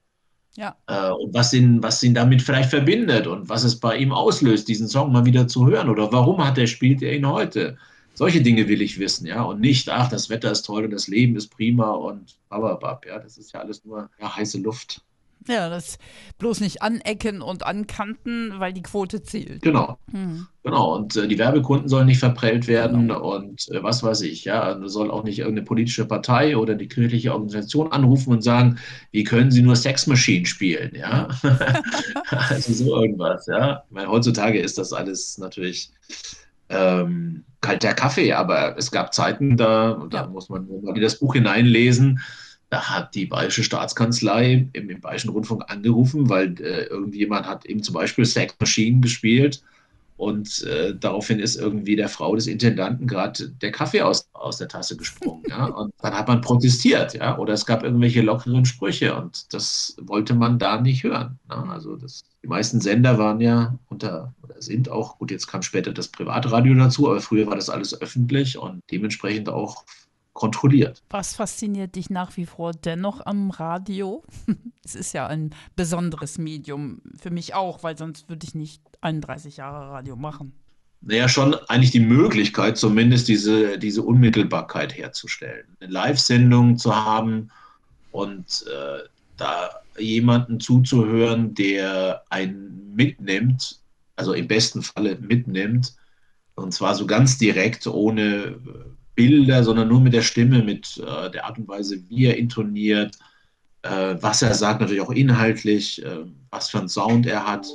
Ja. 0.58 0.76
Äh, 0.88 1.12
und 1.12 1.34
was 1.36 1.54
ihn, 1.54 1.84
was 1.84 2.02
ihn 2.02 2.16
damit 2.16 2.42
vielleicht 2.42 2.72
verbindet 2.72 3.28
und 3.28 3.48
was 3.48 3.64
es 3.64 3.80
bei 3.80 3.96
ihm 3.96 4.12
auslöst, 4.12 4.68
diesen 4.68 4.88
Song 4.88 5.12
mal 5.12 5.24
wieder 5.24 5.48
zu 5.48 5.68
hören 5.68 5.88
oder 5.88 6.12
warum 6.12 6.44
hat 6.44 6.58
er, 6.58 6.66
spielt 6.66 7.04
er 7.04 7.16
ihn 7.16 7.28
heute? 7.28 7.78
Solche 8.16 8.42
Dinge 8.42 8.68
will 8.68 8.82
ich 8.82 8.98
wissen, 8.98 9.28
ja, 9.28 9.44
und 9.44 9.62
nicht, 9.62 9.88
ach, 9.90 10.10
das 10.10 10.32
Wetter 10.32 10.52
ist 10.52 10.64
toll 10.64 10.86
und 10.86 10.92
das 10.92 11.08
Leben 11.08 11.36
ist 11.36 11.50
prima 11.50 11.92
und 11.92 12.40
bababab, 12.50 13.06
ja, 13.06 13.20
das 13.20 13.38
ist 13.38 13.54
ja 13.54 13.60
alles 13.60 13.86
nur 13.86 14.10
ja, 14.20 14.36
heiße 14.36 14.58
Luft. 14.60 15.04
Ja, 15.48 15.70
das 15.70 15.98
bloß 16.40 16.60
nicht 16.60 16.82
anecken 16.82 17.42
und 17.42 17.66
ankanten, 17.66 18.54
weil 18.60 18.74
die 18.74 18.82
Quote 18.82 19.24
zählt. 19.24 19.62
Genau. 19.62 19.98
Hm. 20.12 20.48
Genau. 20.64 20.96
Und 20.96 21.16
äh, 21.16 21.28
die 21.28 21.38
Werbekunden 21.38 21.88
sollen 21.88 22.08
nicht 22.08 22.20
verprellt 22.20 22.68
werden 22.68 23.08
genau. 23.08 23.36
und 23.36 23.70
äh, 23.72 23.82
was 23.82 24.04
weiß 24.04 24.22
ich, 24.22 24.44
ja. 24.44 24.74
Da 24.74 24.90
soll 24.90 25.10
auch 25.10 25.24
nicht 25.24 25.40
irgendeine 25.40 25.66
politische 25.66 26.06
Partei 26.06 26.58
oder 26.58 26.76
die 26.76 26.90
kirchliche 26.90 27.32
Organisation 27.32 27.92
anrufen 27.92 28.34
und 28.34 28.44
sagen, 28.44 28.78
wie 29.12 29.24
können 29.24 29.52
sie 29.52 29.62
nur 29.62 29.78
Sex 29.78 30.08
Machine 30.08 30.46
spielen, 30.46 30.92
ja. 30.94 31.30
also 32.30 32.74
so 32.74 33.02
irgendwas, 33.02 33.48
ja. 33.48 33.84
Ich 33.88 33.96
meine, 33.96 34.10
heutzutage 34.10 34.60
ist 34.60 34.78
das 34.78 34.92
alles 34.92 35.38
natürlich 35.38 35.92
ähm, 36.70 37.46
kalter 37.62 37.94
Kaffee, 37.94 38.34
aber 38.34 38.78
es 38.78 38.92
gab 38.92 39.14
Zeiten, 39.14 39.56
da, 39.56 40.06
da 40.10 40.24
ja. 40.24 40.28
muss 40.28 40.50
man 40.50 40.68
mal 40.84 40.96
in 40.96 41.02
das 41.02 41.20
Buch 41.20 41.34
hineinlesen 41.34 42.20
da 42.70 42.90
hat 42.90 43.16
die 43.16 43.26
Bayerische 43.26 43.64
Staatskanzlei 43.64 44.68
im, 44.74 44.90
im 44.90 45.02
Bayerischen 45.02 45.30
Rundfunk 45.30 45.64
angerufen, 45.68 46.30
weil 46.30 46.60
äh, 46.62 46.86
irgendjemand 46.86 47.46
hat 47.46 47.66
eben 47.66 47.82
zum 47.82 47.94
Beispiel 47.94 48.26
Sex 48.26 48.56
Machine 48.60 49.00
gespielt 49.00 49.64
und 50.18 50.64
äh, 50.64 50.96
daraufhin 50.96 51.40
ist 51.40 51.58
irgendwie 51.58 51.96
der 51.96 52.10
Frau 52.10 52.36
des 52.36 52.48
Intendanten 52.48 53.06
gerade 53.06 53.50
der 53.50 53.72
Kaffee 53.72 54.02
aus, 54.02 54.28
aus 54.34 54.58
der 54.58 54.68
Tasse 54.68 54.98
gesprungen. 54.98 55.44
ja? 55.48 55.66
Und 55.78 55.94
dann 56.02 56.14
hat 56.16 56.28
man 56.28 56.42
protestiert, 56.42 57.14
ja, 57.14 57.38
oder 57.38 57.54
es 57.54 57.68
gab 57.68 57.84
irgendwelche 57.84 58.22
lockeren 58.22 58.66
Sprüche 58.66 59.16
und 59.16 59.54
das 59.54 59.96
wollte 60.02 60.34
man 60.34 60.58
da 60.58 60.82
nicht 60.82 61.04
hören. 61.04 61.38
Ne? 61.48 61.56
Also 61.70 61.96
das, 61.96 62.24
die 62.42 62.48
meisten 62.48 62.82
Sender 62.82 63.20
waren 63.20 63.40
ja 63.40 63.78
unter 63.90 64.34
oder 64.42 64.60
sind 64.60 64.90
auch, 64.90 65.20
gut, 65.20 65.30
jetzt 65.30 65.48
kam 65.48 65.62
später 65.62 65.94
das 65.94 66.08
Privatradio 66.08 66.74
dazu, 66.74 67.08
aber 67.10 67.22
früher 67.22 67.46
war 67.46 67.56
das 67.56 67.70
alles 67.70 68.00
öffentlich 68.02 68.58
und 68.58 68.82
dementsprechend 68.90 69.50
auch 69.50 69.86
kontrolliert. 70.38 71.02
Was 71.10 71.34
fasziniert 71.34 71.96
dich 71.96 72.12
nach 72.12 72.38
wie 72.38 72.46
vor 72.46 72.72
dennoch 72.72 73.26
am 73.26 73.50
Radio? 73.50 74.24
es 74.86 74.94
ist 74.94 75.12
ja 75.14 75.26
ein 75.26 75.50
besonderes 75.76 76.38
Medium 76.38 77.02
für 77.20 77.32
mich 77.32 77.56
auch, 77.56 77.82
weil 77.82 77.98
sonst 77.98 78.30
würde 78.30 78.46
ich 78.46 78.54
nicht 78.54 78.84
31 79.02 79.58
Jahre 79.58 79.92
Radio 79.92 80.16
machen. 80.16 80.54
Naja, 81.02 81.28
schon 81.28 81.56
eigentlich 81.68 81.90
die 81.90 82.00
Möglichkeit, 82.00 82.78
zumindest 82.78 83.28
diese, 83.28 83.80
diese 83.80 84.04
Unmittelbarkeit 84.04 84.96
herzustellen. 84.96 85.66
Eine 85.80 85.92
Live-Sendung 85.92 86.78
zu 86.78 86.96
haben 86.96 87.50
und 88.12 88.64
äh, 88.68 89.08
da 89.38 89.72
jemanden 89.98 90.60
zuzuhören, 90.60 91.56
der 91.56 92.24
einen 92.30 92.94
mitnimmt, 92.96 93.80
also 94.16 94.34
im 94.34 94.48
besten 94.48 94.84
Falle 94.84 95.18
mitnimmt, 95.20 95.96
und 96.54 96.74
zwar 96.74 96.94
so 96.94 97.08
ganz 97.08 97.40
direkt, 97.40 97.88
ohne 97.88 98.60
Bilder, 99.18 99.64
sondern 99.64 99.90
nur 99.90 100.00
mit 100.00 100.14
der 100.14 100.22
Stimme, 100.22 100.64
mit 100.64 100.98
äh, 101.00 101.30
der 101.32 101.46
Art 101.46 101.58
und 101.58 101.68
Weise, 101.68 102.00
wie 102.08 102.28
er 102.28 102.38
intoniert, 102.38 103.18
äh, 103.82 104.16
was 104.22 104.44
er 104.44 104.54
sagt, 104.54 104.80
natürlich 104.80 105.02
auch 105.02 105.12
inhaltlich, 105.12 106.06
äh, 106.06 106.20
was 106.52 106.70
für 106.70 106.80
einen 106.80 106.88
Sound 106.88 107.26
er 107.26 107.46
hat. 107.46 107.68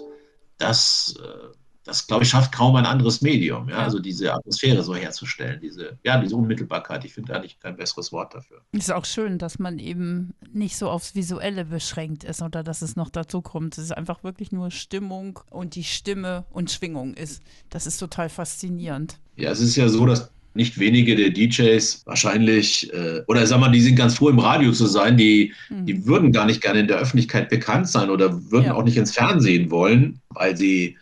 Das, 0.59 1.17
äh, 1.21 1.55
das 1.83 2.07
glaube 2.07 2.23
ich, 2.23 2.31
schafft 2.31 2.53
kaum 2.53 2.77
ein 2.77 2.87
anderes 2.87 3.23
Medium. 3.23 3.69
Ja? 3.69 3.79
Also 3.79 3.99
diese 3.99 4.33
Atmosphäre 4.33 4.85
so 4.85 4.95
herzustellen, 4.95 5.59
diese, 5.61 5.99
ja, 6.05 6.21
diese 6.21 6.37
Unmittelbarkeit. 6.37 7.05
Ich 7.05 7.13
finde 7.13 7.35
eigentlich 7.35 7.59
kein 7.59 7.77
besseres 7.77 8.13
Wort 8.13 8.35
dafür. 8.35 8.61
Es 8.71 8.85
ist 8.85 8.93
auch 8.93 9.05
schön, 9.05 9.39
dass 9.39 9.59
man 9.59 9.81
eben 9.81 10.35
nicht 10.53 10.77
so 10.77 10.89
aufs 10.89 11.17
Visuelle 11.17 11.65
beschränkt 11.65 12.23
ist 12.23 12.41
oder 12.41 12.63
dass 12.63 12.83
es 12.83 12.95
noch 12.95 13.11
dazu 13.11 13.43
kommt. 13.43 13.79
Es 13.79 13.85
ist 13.85 13.97
einfach 13.97 14.23
wirklich 14.23 14.53
nur 14.53 14.71
Stimmung 14.71 15.41
und 15.51 15.75
die 15.75 15.83
Stimme 15.83 16.45
und 16.51 16.71
Schwingung 16.71 17.15
ist. 17.15 17.43
Das 17.69 17.89
ist 17.89 17.99
total 17.99 18.29
faszinierend. 18.29 19.19
Ja, 19.35 19.51
es 19.51 19.59
ist 19.59 19.75
ja 19.75 19.89
so, 19.89 20.07
dass 20.07 20.31
nicht 20.55 20.79
wenige 20.79 21.17
der 21.17 21.31
DJs 21.31 22.03
wahrscheinlich, 22.07 22.93
äh, 22.93 23.23
oder 23.27 23.47
sag 23.47 23.61
mal, 23.61 23.71
die 23.71 23.81
sind 23.81 23.97
ganz 23.97 24.17
froh 24.17 24.29
im 24.29 24.39
Radio 24.39 24.73
zu 24.73 24.87
sein, 24.87 25.17
die, 25.17 25.53
mhm. 25.71 25.87
die 25.87 26.07
würden 26.07 26.33
gar 26.33 26.47
nicht 26.47 26.61
gerne 26.61 26.81
in 26.81 26.89
der 26.89 26.99
Öffentlichkeit 26.99 27.49
bekannt 27.49 27.89
sein 27.89 28.11
oder 28.11 28.51
würden 28.51 28.67
ja. 28.67 28.75
auch 28.75 28.85
nicht 28.85 28.97
ins 28.97 29.13
Fernsehen 29.15 29.71
wollen, 29.71 30.21
weil 30.31 30.57
sie 30.57 30.97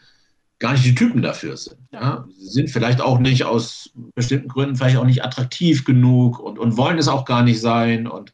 gar 0.60 0.72
nicht 0.72 0.84
die 0.84 0.94
Typen 0.94 1.22
dafür 1.22 1.56
sind. 1.56 1.78
Ja? 1.92 2.24
Sie 2.38 2.48
sind 2.48 2.70
vielleicht 2.70 3.00
auch 3.00 3.18
nicht 3.18 3.44
aus 3.44 3.90
bestimmten 4.14 4.48
Gründen 4.48 4.76
vielleicht 4.76 4.98
auch 4.98 5.06
nicht 5.06 5.24
attraktiv 5.24 5.84
genug 5.84 6.38
und, 6.38 6.58
und 6.58 6.76
wollen 6.76 6.98
es 6.98 7.08
auch 7.08 7.24
gar 7.24 7.42
nicht 7.42 7.60
sein 7.60 8.06
und 8.06 8.32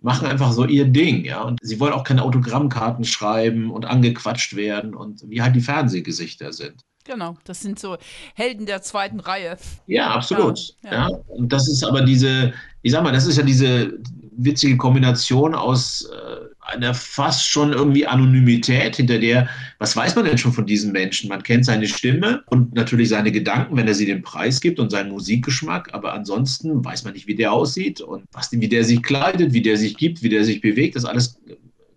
machen 0.00 0.28
einfach 0.28 0.52
so 0.52 0.64
ihr 0.64 0.84
Ding, 0.84 1.24
ja. 1.24 1.42
Und 1.42 1.58
sie 1.62 1.80
wollen 1.80 1.92
auch 1.92 2.04
keine 2.04 2.22
Autogrammkarten 2.22 3.04
schreiben 3.04 3.70
und 3.70 3.84
angequatscht 3.84 4.54
werden 4.54 4.94
und 4.94 5.22
wie 5.28 5.42
halt 5.42 5.56
die 5.56 5.60
Fernsehgesichter 5.60 6.52
sind. 6.52 6.84
Genau, 7.08 7.38
das 7.44 7.62
sind 7.62 7.78
so 7.78 7.96
Helden 8.34 8.66
der 8.66 8.82
zweiten 8.82 9.18
Reihe. 9.18 9.56
Ja, 9.86 10.10
absolut. 10.10 10.74
Ja, 10.84 10.92
ja. 10.92 11.06
Und 11.28 11.50
das 11.50 11.66
ist 11.66 11.82
aber 11.82 12.02
diese, 12.02 12.52
ich 12.82 12.92
sag 12.92 13.02
mal, 13.02 13.12
das 13.12 13.26
ist 13.26 13.38
ja 13.38 13.42
diese 13.42 13.98
witzige 14.36 14.76
Kombination 14.76 15.54
aus 15.54 16.06
äh, 16.12 16.70
einer 16.70 16.92
fast 16.92 17.48
schon 17.48 17.72
irgendwie 17.72 18.06
Anonymität, 18.06 18.96
hinter 18.96 19.18
der, 19.18 19.48
was 19.78 19.96
weiß 19.96 20.16
man 20.16 20.26
denn 20.26 20.36
schon 20.36 20.52
von 20.52 20.66
diesen 20.66 20.92
Menschen? 20.92 21.30
Man 21.30 21.42
kennt 21.42 21.64
seine 21.64 21.88
Stimme 21.88 22.42
und 22.50 22.74
natürlich 22.74 23.08
seine 23.08 23.32
Gedanken, 23.32 23.78
wenn 23.78 23.88
er 23.88 23.94
sie 23.94 24.06
den 24.06 24.20
Preis 24.20 24.60
gibt 24.60 24.78
und 24.78 24.90
seinen 24.90 25.10
Musikgeschmack, 25.10 25.94
aber 25.94 26.12
ansonsten 26.12 26.84
weiß 26.84 27.04
man 27.04 27.14
nicht, 27.14 27.26
wie 27.26 27.34
der 27.34 27.52
aussieht 27.52 28.02
und 28.02 28.24
was, 28.32 28.52
wie 28.52 28.68
der 28.68 28.84
sich 28.84 29.02
kleidet, 29.02 29.54
wie 29.54 29.62
der 29.62 29.78
sich 29.78 29.96
gibt, 29.96 30.22
wie 30.22 30.28
der 30.28 30.44
sich 30.44 30.60
bewegt, 30.60 30.94
das 30.94 31.06
alles 31.06 31.40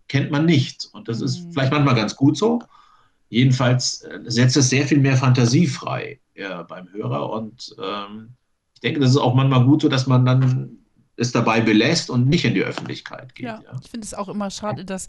kennt 0.07 0.31
man 0.31 0.45
nicht. 0.45 0.87
Und 0.93 1.09
das 1.09 1.19
ist 1.19 1.43
mhm. 1.43 1.51
vielleicht 1.51 1.71
manchmal 1.73 1.95
ganz 1.95 2.15
gut 2.15 2.37
so. 2.37 2.61
Jedenfalls 3.31 4.01
äh, 4.01 4.19
setzt 4.25 4.57
es 4.57 4.69
sehr 4.69 4.85
viel 4.85 4.99
mehr 4.99 5.15
Fantasie 5.15 5.65
frei 5.65 6.19
ja, 6.35 6.63
beim 6.63 6.91
Hörer. 6.91 7.31
Und 7.31 7.73
ähm, 7.81 8.35
ich 8.73 8.81
denke, 8.81 8.99
das 8.99 9.11
ist 9.11 9.17
auch 9.17 9.33
manchmal 9.33 9.63
gut 9.63 9.81
so, 9.81 9.87
dass 9.87 10.05
man 10.05 10.25
dann 10.25 10.79
es 11.21 11.31
dabei 11.31 11.61
belässt 11.61 12.09
und 12.09 12.27
nicht 12.27 12.45
in 12.45 12.53
die 12.53 12.63
Öffentlichkeit 12.63 13.35
geht. 13.35 13.45
Ja, 13.45 13.61
ja. 13.63 13.79
ich 13.81 13.89
finde 13.89 14.05
es 14.05 14.13
auch 14.13 14.29
immer 14.29 14.49
schade, 14.49 14.85
dass 14.85 15.07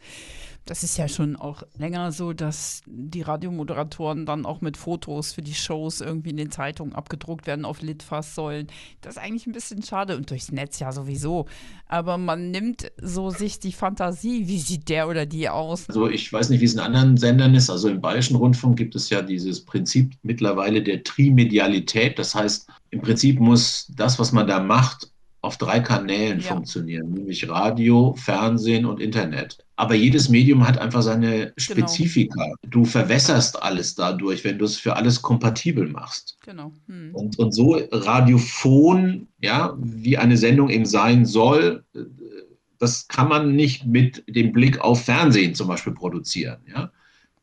das 0.64 0.85
ist 0.85 0.97
ja 0.97 1.09
schon 1.09 1.35
auch 1.35 1.64
länger 1.76 2.12
so, 2.12 2.33
dass 2.33 2.83
die 2.87 3.23
Radiomoderatoren 3.23 4.26
dann 4.26 4.47
auch 4.47 4.61
mit 4.61 4.76
Fotos 4.76 5.33
für 5.33 5.42
die 5.42 5.54
Shows 5.54 6.00
irgendwie 6.00 6.31
in 6.31 6.37
den 6.37 6.52
Zeitungen 6.52 6.95
abgedruckt 6.95 7.49
werden 7.49 7.64
auf 7.64 7.83
Litfaßsäulen. 7.83 8.69
Das 9.00 9.16
ist 9.16 9.23
eigentlich 9.23 9.47
ein 9.49 9.52
bisschen 9.52 9.83
schade 9.83 10.16
und 10.16 10.31
durchs 10.31 10.52
Netz 10.52 10.78
ja 10.78 10.92
sowieso. 10.92 11.47
Aber 11.88 12.16
man 12.16 12.52
nimmt 12.52 12.92
so 13.00 13.31
sich 13.31 13.59
die 13.59 13.73
Fantasie, 13.73 14.47
wie 14.47 14.61
sieht 14.61 14.88
der 14.88 15.09
oder 15.09 15.26
die 15.26 15.49
aus? 15.49 15.88
Also 15.88 16.09
ich 16.09 16.33
weiß 16.33 16.50
nicht, 16.50 16.61
wie 16.61 16.66
es 16.66 16.75
in 16.75 16.81
anderen 16.81 17.16
Sendern 17.16 17.57
ist. 17.57 17.69
Also 17.69 17.88
im 17.88 18.00
Bayerischen 18.00 18.37
Rundfunk 18.37 18.76
gibt 18.76 18.95
es 18.95 19.11
ja 19.11 19.21
dieses 19.21 19.64
Prinzip 19.64 20.12
mittlerweile 20.23 20.81
der 20.81 21.02
Trimedialität. 21.02 22.21
Das 22.21 22.37
heißt, 22.37 22.69
im 22.90 23.00
Prinzip 23.00 23.40
muss 23.40 23.90
das, 23.97 24.19
was 24.21 24.31
man 24.31 24.47
da 24.47 24.62
macht, 24.62 25.12
auf 25.43 25.59
drei 25.59 25.81
Kanälen 25.81 26.41
ja. 26.41 26.47
funktionieren, 26.47 27.11
nämlich 27.11 27.49
Radio, 27.49 28.15
Fernsehen 28.17 28.87
und 28.87 29.01
Internet. 29.01 29.59
Aber 29.75 29.95
jedes 29.95 30.29
Medium 30.29 30.67
hat 30.67 30.79
einfach 30.79 31.03
seine 31.03 31.31
genau. 31.39 31.53
Spezifika. 31.57 32.45
Genau. 32.45 32.55
Du 32.63 32.85
verwässerst 32.85 33.61
alles 33.61 33.97
dadurch, 33.97 34.45
wenn 34.45 34.59
du 34.59 34.65
es 34.65 34.77
für 34.77 34.95
alles 34.95 35.21
kompatibel 35.21 35.89
machst. 35.89 36.39
Genau. 36.45 36.73
Hm. 36.87 37.15
Und, 37.15 37.39
und 37.41 37.53
so 37.53 37.81
radiophon, 37.91 39.27
ja, 39.41 39.77
wie 39.79 40.17
eine 40.17 40.37
Sendung 40.37 40.71
eben 40.71 40.87
sein 40.87 41.27
soll, 41.27 41.85
das 42.79 43.09
kann 43.09 43.29
man 43.29 43.57
nicht 43.57 43.85
mit 43.85 44.25
dem 44.29 44.53
Blick 44.53 44.81
auf 44.81 45.05
Fernsehen 45.05 45.57
zum 45.57 45.67
Beispiel 45.67 45.93
produzieren, 45.93 46.59
ja 46.73 46.91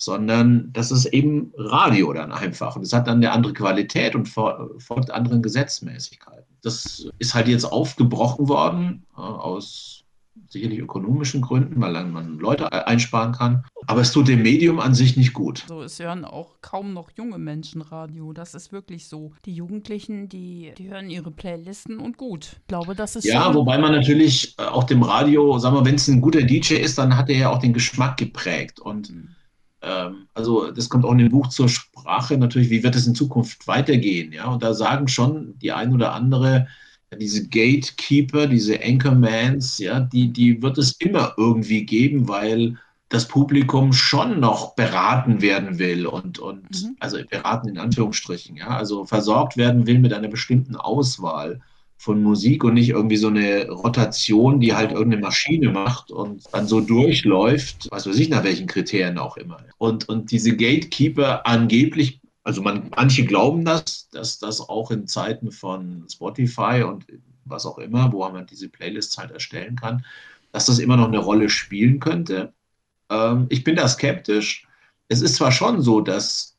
sondern 0.02 0.72
das 0.72 0.92
ist 0.92 1.08
eben 1.08 1.52
Radio 1.58 2.14
dann 2.14 2.32
einfach. 2.32 2.78
Und 2.78 2.84
es 2.84 2.94
hat 2.94 3.08
dann 3.08 3.18
eine 3.18 3.34
andere 3.34 3.52
Qualität 3.52 4.16
und 4.16 4.30
folgt 4.30 5.12
anderen 5.12 5.42
Gesetzmäßigkeiten. 5.42 6.39
Das 6.62 7.08
ist 7.20 7.36
halt 7.36 7.48
jetzt 7.48 7.66
aufgebrochen 7.66 8.48
worden 8.48 9.06
äh, 9.16 9.22
aus 9.22 10.00
sicherlich 10.48 10.80
ökonomischen 10.80 11.42
Gründen, 11.42 11.80
weil 11.82 12.06
man 12.06 12.40
Leute 12.40 12.72
einsparen 12.88 13.34
kann. 13.34 13.66
Aber 13.88 14.02
es 14.02 14.12
tut 14.12 14.28
dem 14.28 14.42
Medium 14.42 14.80
an 14.80 14.94
sich 14.94 15.18
nicht 15.18 15.34
gut. 15.34 15.66
So, 15.68 15.84
es 15.84 16.00
hören 16.00 16.26
auch 16.26 16.58
kaum 16.62 16.94
noch 16.94 17.12
junge 17.16 17.38
Menschen 17.38 17.82
Radio. 17.82 18.34
Das 18.34 18.56
ist 18.56 18.72
wirklich 18.72 19.08
so. 19.08 19.34
Die 19.46 19.54
Jugendlichen, 19.54 20.30
die, 20.30 20.74
die 20.78 20.90
hören 20.90 21.10
ihre 21.10 21.32
Playlisten 21.32 22.00
und 22.00 22.18
gut. 22.18 22.58
Ich 22.62 22.68
glaube, 22.68 22.96
das 22.96 23.16
ist 23.16 23.26
Ja, 23.26 23.54
wobei 23.54 23.78
man 23.78 23.92
natürlich 23.92 24.56
äh, 24.58 24.64
auch 24.64 24.84
dem 24.84 25.04
Radio, 25.04 25.58
sagen 25.60 25.76
wir, 25.76 25.86
wenn 25.86 25.96
es 25.96 26.08
ein 26.08 26.22
guter 26.22 26.42
DJ 26.42 26.76
ist, 26.76 26.98
dann 26.98 27.16
hat 27.16 27.30
er 27.30 27.38
ja 27.38 27.50
auch 27.50 27.60
den 27.60 27.74
Geschmack 27.74 28.18
geprägt. 28.18 28.80
Und 28.80 29.12
mhm. 29.12 29.36
Ähm, 29.82 30.28
also 30.34 30.72
das 30.72 30.90
kommt 30.90 31.06
auch 31.06 31.12
in 31.12 31.20
dem 31.20 31.30
Buch 31.30 31.48
zur 31.48 31.70
Sprache 31.70 32.38
natürlich, 32.38 32.70
wie 32.70 32.84
wird 32.84 32.96
es 32.96 33.08
in 33.08 33.16
Zukunft 33.16 33.68
weitergehen? 33.68 34.32
Ja, 34.32 34.48
und 34.48 34.64
da 34.64 34.74
sagen 34.74 35.08
schon 35.08 35.58
die 35.60 35.72
ein 35.72 35.94
oder 35.94 36.14
andere, 36.14 36.68
diese 37.18 37.48
Gatekeeper, 37.48 38.48
diese 38.48 38.80
Anchormans, 38.82 39.80
ja, 39.80 40.00
die, 40.00 40.32
die 40.32 40.62
wird 40.62 40.78
es 40.78 40.92
immer 41.00 41.34
irgendwie 41.38 41.86
geben, 41.86 42.28
weil 42.28 42.78
das 43.10 43.28
Publikum 43.28 43.92
schon 43.92 44.40
noch 44.40 44.76
beraten 44.76 45.42
werden 45.42 45.80
will 45.80 46.06
und, 46.06 46.38
und 46.38 46.70
mhm. 46.70 46.96
also 47.00 47.18
beraten 47.28 47.70
in 47.70 47.80
Anführungsstrichen, 47.80 48.56
ja, 48.56 48.68
also 48.68 49.06
versorgt 49.06 49.58
werden 49.58 49.88
will 49.88 49.98
mit 49.98 50.14
einer 50.14 50.28
bestimmten 50.28 50.76
Auswahl 50.76 51.62
von 52.00 52.24
Musik 52.24 52.64
und 52.64 52.74
nicht 52.74 52.90
irgendwie 52.90 53.18
so 53.18 53.28
eine 53.28 53.70
Rotation, 53.70 54.60
die 54.60 54.74
halt 54.74 54.92
irgendeine 54.92 55.22
Maschine 55.22 55.70
macht 55.70 56.12
und 56.12 56.44
dann 56.52 56.66
so 56.66 56.82
durchläuft, 56.82 57.88
was 57.92 58.08
weiß 58.08 58.18
ich, 58.18 58.30
nach 58.30 58.44
welchen 58.44 58.68
Kriterien 58.68 59.20
auch 59.20 59.38
immer. 59.38 59.58
Und, 59.78 60.10
und 60.10 60.32
diese 60.32 60.56
Gatekeeper 60.56 61.46
angeblich 61.46 62.20
also 62.50 62.64
man, 62.64 62.90
manche 62.96 63.26
glauben 63.26 63.64
das, 63.64 64.10
dass 64.10 64.40
das 64.40 64.60
auch 64.60 64.90
in 64.90 65.06
Zeiten 65.06 65.52
von 65.52 66.06
Spotify 66.10 66.84
und 66.84 67.06
was 67.46 67.66
auch 67.66 67.78
immer, 67.78 68.12
wo 68.12 68.28
man 68.28 68.48
diese 68.48 68.70
Playlists 68.70 69.18
halt 69.18 69.32
erstellen 69.32 69.76
kann, 69.76 70.04
dass 70.52 70.66
das 70.66 70.80
immer 70.80 70.98
noch 70.98 71.08
eine 71.08 71.20
Rolle 71.20 71.50
spielen 71.50 72.00
könnte. 72.00 72.54
Ähm, 73.10 73.46
ich 73.50 73.64
bin 73.64 73.76
da 73.76 73.88
skeptisch. 73.88 74.68
Es 75.10 75.22
ist 75.22 75.36
zwar 75.36 75.52
schon 75.52 75.82
so, 75.82 76.02
dass, 76.02 76.58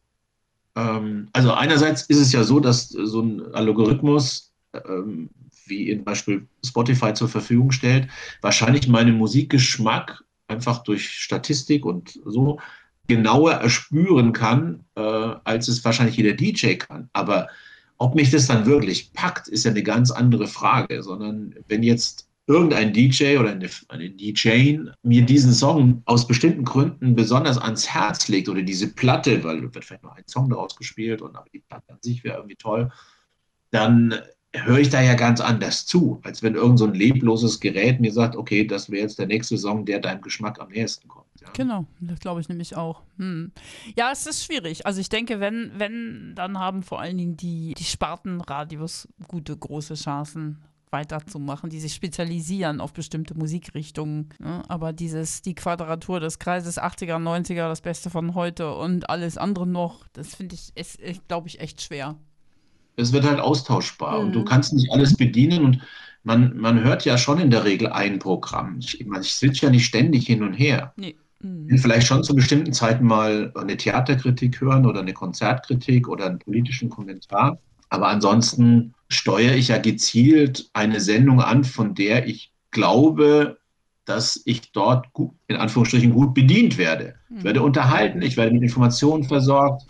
ähm, 0.77 1.29
also 1.33 1.53
einerseits 1.53 2.03
ist 2.03 2.19
es 2.19 2.33
ja 2.33 2.45
so, 2.45 2.61
dass 2.61 2.89
so 2.89 3.21
ein 3.21 3.55
Algorithmus, 3.55 4.50
ähm, 4.73 5.31
wie 5.67 5.95
zum 5.95 6.05
Beispiel 6.05 6.47
Spotify 6.65 7.13
zur 7.15 7.29
Verfügung 7.29 7.73
stellt, 7.73 8.09
wahrscheinlich 8.41 8.89
meinen 8.89 9.17
Musikgeschmack 9.17 10.23
einfach 10.49 10.83
durch 10.83 11.11
Statistik 11.11 11.85
und 11.85 12.19
so 12.25 12.59
genauer 13.07 13.53
erspüren 13.55 14.33
kann, 14.33 14.85
äh, 14.95 15.01
als 15.01 15.69
es 15.69 15.85
wahrscheinlich 15.85 16.17
jeder 16.17 16.35
DJ 16.35 16.75
kann. 16.75 17.09
Aber 17.13 17.49
ob 17.99 18.15
mich 18.15 18.31
das 18.31 18.47
dann 18.47 18.67
wirklich 18.67 19.13
packt, 19.13 19.49
ist 19.49 19.65
ja 19.65 19.73
eine 19.73 19.83
ganz 19.83 20.11
andere 20.11 20.47
Frage, 20.47 21.03
sondern 21.03 21.55
wenn 21.69 21.83
jetzt 21.83 22.29
irgendein 22.47 22.93
DJ 22.93 23.37
oder 23.37 23.51
eine, 23.51 23.69
eine 23.89 24.11
DJ 24.11 24.79
mir 25.03 25.23
diesen 25.23 25.53
Song 25.53 26.03
aus 26.05 26.27
bestimmten 26.27 26.65
Gründen 26.65 27.15
besonders 27.15 27.59
ans 27.59 27.89
Herz 27.89 28.29
legt 28.29 28.49
oder 28.49 28.63
diese 28.63 28.93
Platte, 28.93 29.45
weil 29.45 29.63
wird 29.63 29.85
vielleicht 29.85 30.03
noch 30.03 30.17
ein 30.17 30.27
Song 30.27 30.51
daraus 30.51 30.75
gespielt 30.77 31.23
und 31.23 31.37
aber 31.37 31.49
die 31.53 31.61
Platte 31.61 31.93
an 31.93 31.99
sich 32.01 32.25
wäre 32.25 32.39
irgendwie 32.39 32.57
toll, 32.57 32.91
dann 33.71 34.15
höre 34.53 34.79
ich 34.79 34.91
da 34.91 35.01
ja 35.01 35.15
ganz 35.15 35.41
anders 35.41 35.87
zu, 35.87 36.21
als 36.25 36.43
wenn 36.43 36.55
irgend 36.55 36.79
so 36.79 36.87
ein 36.87 36.95
lebloses 36.95 37.61
Gerät 37.61 38.01
mir 38.01 38.13
sagt, 38.13 38.37
okay, 38.37 38.67
das 38.67 38.91
wäre 38.91 39.03
jetzt 39.03 39.19
der 39.19 39.27
nächste 39.27 39.57
Song, 39.57 39.85
der 39.85 40.01
deinem 40.01 40.23
Geschmack 40.23 40.61
am 40.61 40.71
nächsten 40.71 41.09
kommt. 41.09 41.27
Ja. 41.41 41.49
Genau, 41.53 41.87
das 42.01 42.19
glaube 42.19 42.41
ich 42.41 42.49
nämlich 42.49 42.77
auch. 42.77 43.03
Hm. 43.17 43.53
Ja, 43.97 44.11
es 44.13 44.27
ist 44.27 44.45
schwierig. 44.45 44.87
Also 44.87 45.01
ich 45.01 45.09
denke, 45.09 45.41
wenn, 45.41 45.73
wenn, 45.77 46.35
dann 46.35 46.59
haben 46.59 46.83
vor 46.83 47.01
allen 47.01 47.17
Dingen 47.17 47.37
die, 47.37 47.75
die 47.75 47.85
Spartenradios 47.85 49.09
gute, 49.29 49.57
große 49.57 49.95
Chancen, 49.95 50.59
weiterzumachen, 50.93 51.71
die 51.71 51.81
sich 51.81 51.95
spezialisieren 51.95 52.81
auf 52.81 52.93
bestimmte 52.93 53.35
Musikrichtungen. 53.35 54.29
Ne? 54.39 54.63
Aber 54.69 54.93
dieses, 54.93 55.43
die 55.43 55.55
Quadratur 55.55 56.21
des 56.21 56.39
Kreises 56.39 56.81
80er, 56.81 57.17
90er, 57.17 57.69
das 57.69 57.81
Beste 57.81 58.11
von 58.11 58.35
heute 58.35 58.75
und 58.75 59.09
alles 59.09 59.39
andere 59.39 59.67
noch, 59.67 60.07
das 60.13 60.35
finde 60.35 60.57
ich, 60.57 60.77
ist, 60.77 60.99
glaube 61.29 61.49
ich, 61.49 61.61
echt 61.61 61.81
schwer. 61.83 62.17
Es 62.97 63.13
wird 63.13 63.25
halt 63.25 63.41
austauschbar 63.41 64.19
mhm. 64.19 64.27
und 64.27 64.33
du 64.33 64.41
mhm. 64.41 64.45
kannst 64.45 64.73
nicht 64.73 64.91
alles 64.93 65.17
bedienen 65.17 65.65
und 65.65 65.81
man, 66.23 66.57
man 66.57 66.85
hört 66.85 67.05
ja 67.05 67.17
schon 67.17 67.41
in 67.41 67.51
der 67.51 67.65
Regel 67.65 67.89
ein 67.89 68.19
Programm. 68.19 68.79
Ich, 68.79 69.01
ich 69.01 69.33
switch 69.33 69.63
ja 69.63 69.71
nicht 69.71 69.87
ständig 69.87 70.27
hin 70.27 70.43
und 70.43 70.53
her. 70.53 70.93
Nee. 70.97 71.17
Mhm. 71.43 71.79
Vielleicht 71.79 72.07
schon 72.07 72.23
zu 72.23 72.35
bestimmten 72.35 72.73
Zeiten 72.73 73.05
mal 73.07 73.53
eine 73.55 73.77
Theaterkritik 73.77 74.61
hören 74.61 74.85
oder 74.85 75.01
eine 75.01 75.15
Konzertkritik 75.15 76.09
oder 76.09 76.27
einen 76.27 76.39
politischen 76.39 76.91
Kommentar. 76.91 77.59
Aber 77.89 78.09
ansonsten 78.09 78.95
steuere 79.09 79.57
ich 79.57 79.69
ja 79.69 79.79
gezielt 79.79 80.71
eine 80.75 81.01
Sendung 81.01 81.41
an, 81.41 81.65
von 81.65 81.95
der 81.95 82.27
ich 82.27 82.53
glaube, 82.71 83.59
dass 84.05 84.41
ich 84.45 84.73
dort 84.73 85.13
gut, 85.13 85.33
in 85.49 85.57
Anführungsstrichen 85.57 86.13
gut 86.13 86.35
bedient 86.35 86.79
werde. 86.79 87.15
Ich 87.37 87.45
werde 87.45 87.61
mhm. 87.61 87.67
unterhalten, 87.67 88.23
ich 88.23 88.37
werde 88.37 88.53
mit 88.53 88.63
Informationen 88.63 89.25
versorgt 89.25 89.83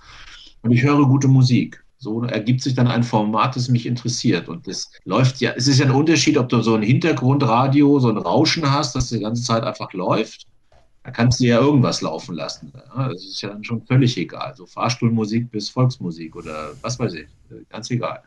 und 0.63 0.71
ich 0.71 0.83
höre 0.83 1.07
gute 1.07 1.29
Musik. 1.29 1.85
So 2.03 2.23
ergibt 2.23 2.63
sich 2.63 2.75
dann 2.75 2.87
ein 2.89 3.03
Format, 3.03 3.57
das 3.57 3.69
mich 3.69 3.85
interessiert. 3.85 4.49
Und 4.49 4.67
das 4.67 4.91
läuft 5.05 5.41
ja, 5.41 5.53
es 5.55 5.69
ist 5.69 5.81
ja 5.81 5.87
ein 5.87 5.93
Unterschied, 5.93 6.39
ob 6.39 6.49
du 6.49 6.63
so 6.63 6.75
ein 6.75 6.83
Hintergrundradio, 6.83 8.01
so 8.01 8.09
ein 8.09 8.17
Rauschen 8.17 8.71
hast, 8.71 8.95
das 8.95 9.11
die 9.11 9.21
ganze 9.21 9.43
Zeit 9.43 9.63
einfach 9.65 9.93
läuft. 9.93 10.47
Da 11.05 11.11
kannst 11.11 11.41
du 11.41 11.45
ja 11.45 11.61
irgendwas 11.61 12.01
laufen 12.01 12.37
lassen. 12.37 12.73
Das 12.97 13.23
ist 13.23 13.43
ja 13.43 13.51
dann 13.51 13.65
schon 13.65 13.83
völlig 13.83 14.17
egal. 14.17 14.55
So 14.57 14.65
Fahrstuhlmusik 14.65 15.51
bis 15.51 15.69
Volksmusik 15.69 16.37
oder 16.37 16.71
was 16.81 16.99
weiß 16.99 17.13
ich. 17.15 17.29
Ganz 17.69 17.91
egal. 17.91 18.23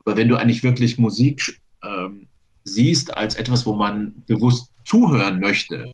Aber 0.00 0.16
wenn 0.16 0.28
du 0.28 0.36
eigentlich 0.36 0.64
wirklich 0.64 0.98
Musik 0.98 1.60
ähm, 1.84 2.26
siehst 2.64 3.16
als 3.16 3.36
etwas, 3.36 3.64
wo 3.66 3.74
man 3.74 4.14
bewusst 4.26 4.72
zuhören 4.84 5.38
möchte, 5.38 5.92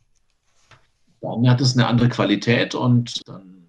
dann 1.20 1.48
hat 1.48 1.60
es 1.60 1.76
eine 1.76 1.86
andere 1.86 2.08
Qualität 2.08 2.74
und 2.74 3.20
dann 3.28 3.67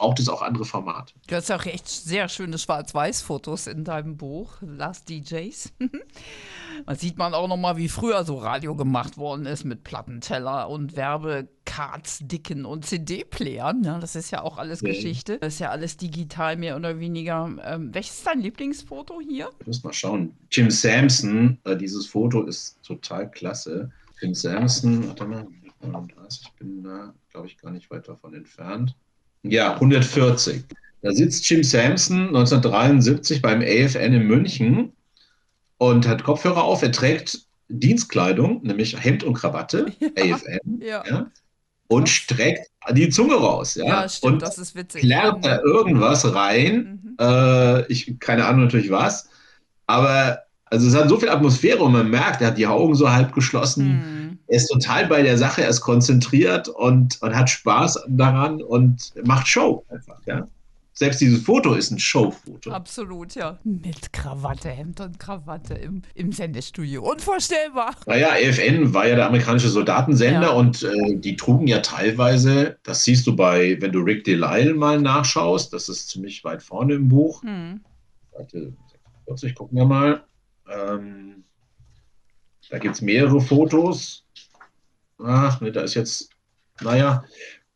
braucht 0.00 0.18
es 0.18 0.30
auch 0.30 0.40
andere 0.40 0.64
Formate. 0.64 1.12
Du 1.26 1.36
hast 1.36 1.52
auch 1.52 1.66
echt 1.66 1.86
sehr 1.86 2.30
schöne 2.30 2.56
Schwarz-Weiß-Fotos 2.56 3.66
in 3.66 3.84
deinem 3.84 4.16
Buch, 4.16 4.54
Last 4.62 5.10
DJs. 5.10 5.74
da 6.86 6.94
sieht 6.94 7.18
man 7.18 7.34
auch 7.34 7.48
nochmal, 7.48 7.76
wie 7.76 7.90
früher 7.90 8.24
so 8.24 8.38
Radio 8.38 8.74
gemacht 8.74 9.18
worden 9.18 9.44
ist 9.44 9.64
mit 9.64 9.84
Plattenteller 9.84 10.70
und 10.70 10.96
Werbecards, 10.96 12.20
Dicken 12.22 12.64
und 12.64 12.86
CD-Playern. 12.86 13.84
Ja, 13.84 13.98
das 13.98 14.16
ist 14.16 14.30
ja 14.30 14.40
auch 14.40 14.56
alles 14.56 14.80
ja. 14.80 14.88
Geschichte. 14.88 15.36
Das 15.38 15.54
ist 15.54 15.60
ja 15.60 15.68
alles 15.68 15.98
digital 15.98 16.56
mehr 16.56 16.76
oder 16.76 16.98
weniger. 16.98 17.50
Ähm, 17.62 17.92
welches 17.92 18.16
ist 18.16 18.26
dein 18.26 18.40
Lieblingsfoto 18.40 19.20
hier? 19.20 19.50
Ich 19.60 19.66
muss 19.66 19.84
mal 19.84 19.92
schauen. 19.92 20.34
Jim 20.50 20.70
Sampson, 20.70 21.58
äh, 21.64 21.76
dieses 21.76 22.06
Foto 22.06 22.44
ist 22.44 22.82
total 22.82 23.30
klasse. 23.30 23.90
Jim 24.22 24.32
Sampson, 24.32 25.08
warte 25.08 25.26
mal, 25.26 25.46
ich 26.30 26.52
bin 26.58 26.84
da, 26.84 27.12
glaube 27.30 27.48
ich, 27.48 27.58
gar 27.58 27.70
nicht 27.70 27.90
weit 27.90 28.08
davon 28.08 28.32
entfernt. 28.32 28.96
Ja, 29.42 29.74
140. 29.74 30.64
Da 31.02 31.12
sitzt 31.12 31.48
Jim 31.48 31.64
Sampson 31.64 32.28
1973 32.28 33.40
beim 33.40 33.62
AFN 33.62 34.12
in 34.12 34.26
München 34.26 34.92
und 35.78 36.06
hat 36.06 36.24
Kopfhörer 36.24 36.62
auf. 36.62 36.82
Er 36.82 36.92
trägt 36.92 37.46
Dienstkleidung, 37.68 38.62
nämlich 38.62 39.02
Hemd 39.02 39.24
und 39.24 39.34
Krawatte, 39.34 39.92
ja, 40.00 40.34
AFN, 40.34 40.80
ja. 40.80 41.04
ja. 41.08 41.30
und 41.88 42.08
streckt 42.08 42.68
die 42.90 43.08
Zunge 43.08 43.34
raus. 43.34 43.76
Ja, 43.76 43.86
ja 43.86 44.08
stimmt, 44.08 44.34
und 44.34 44.42
das 44.42 44.58
ist 44.58 44.74
witzig. 44.74 45.02
Klärt 45.02 45.44
da 45.44 45.60
irgendwas 45.62 46.34
rein. 46.34 47.00
Mhm. 47.02 47.16
Äh, 47.18 47.86
ich 47.86 48.18
keine 48.18 48.44
Ahnung 48.44 48.64
natürlich 48.64 48.90
was. 48.90 49.30
Aber 49.86 50.40
also 50.66 50.86
es 50.86 50.94
hat 50.94 51.08
so 51.08 51.18
viel 51.18 51.30
Atmosphäre 51.30 51.82
und 51.82 51.92
man 51.92 52.10
merkt, 52.10 52.42
er 52.42 52.48
hat 52.48 52.58
die 52.58 52.66
Augen 52.66 52.94
so 52.94 53.10
halb 53.10 53.32
geschlossen. 53.32 53.86
Mhm 53.86 54.19
er 54.50 54.56
ist 54.56 54.66
total 54.66 55.06
bei 55.06 55.22
der 55.22 55.38
Sache, 55.38 55.62
er 55.62 55.68
ist 55.68 55.80
konzentriert 55.80 56.66
und, 56.68 57.22
und 57.22 57.36
hat 57.36 57.48
Spaß 57.48 58.00
daran 58.08 58.60
und 58.60 59.12
macht 59.24 59.46
Show 59.46 59.84
einfach, 59.88 60.20
ja. 60.26 60.46
Selbst 60.92 61.20
dieses 61.20 61.44
Foto 61.44 61.74
ist 61.74 61.92
ein 61.92 61.98
Showfoto. 61.98 62.72
Absolut, 62.72 63.34
ja. 63.34 63.58
Mit 63.62 64.12
Krawatte, 64.12 64.68
Hemd 64.68 65.00
und 65.00 65.18
Krawatte 65.18 65.74
im, 65.74 66.02
im 66.14 66.32
Sendestudio. 66.32 67.08
Unvorstellbar. 67.08 67.94
Naja, 68.06 68.34
EFN 68.34 68.92
war 68.92 69.06
ja 69.06 69.14
der 69.14 69.28
amerikanische 69.28 69.68
Soldatensender 69.68 70.48
ja. 70.48 70.50
und 70.50 70.82
äh, 70.82 71.16
die 71.16 71.36
trugen 71.36 71.68
ja 71.68 71.78
teilweise, 71.78 72.76
das 72.82 73.04
siehst 73.04 73.26
du 73.26 73.34
bei, 73.34 73.80
wenn 73.80 73.92
du 73.92 74.00
Rick 74.00 74.24
Delisle 74.24 74.74
mal 74.74 75.00
nachschaust, 75.00 75.72
das 75.72 75.88
ist 75.88 76.10
ziemlich 76.10 76.42
weit 76.44 76.62
vorne 76.62 76.94
im 76.94 77.08
Buch. 77.08 77.42
Hm. 77.44 77.80
Seite 78.32 78.72
46, 79.26 79.54
gucken 79.54 79.78
wir 79.78 79.86
mal. 79.86 80.24
Ähm, 80.68 81.44
da 82.68 82.78
gibt 82.78 82.96
es 82.96 83.00
mehrere 83.00 83.40
Fotos 83.40 84.26
ach, 85.24 85.60
ne, 85.60 85.72
da 85.72 85.82
ist 85.82 85.94
jetzt, 85.94 86.30
naja, 86.80 87.24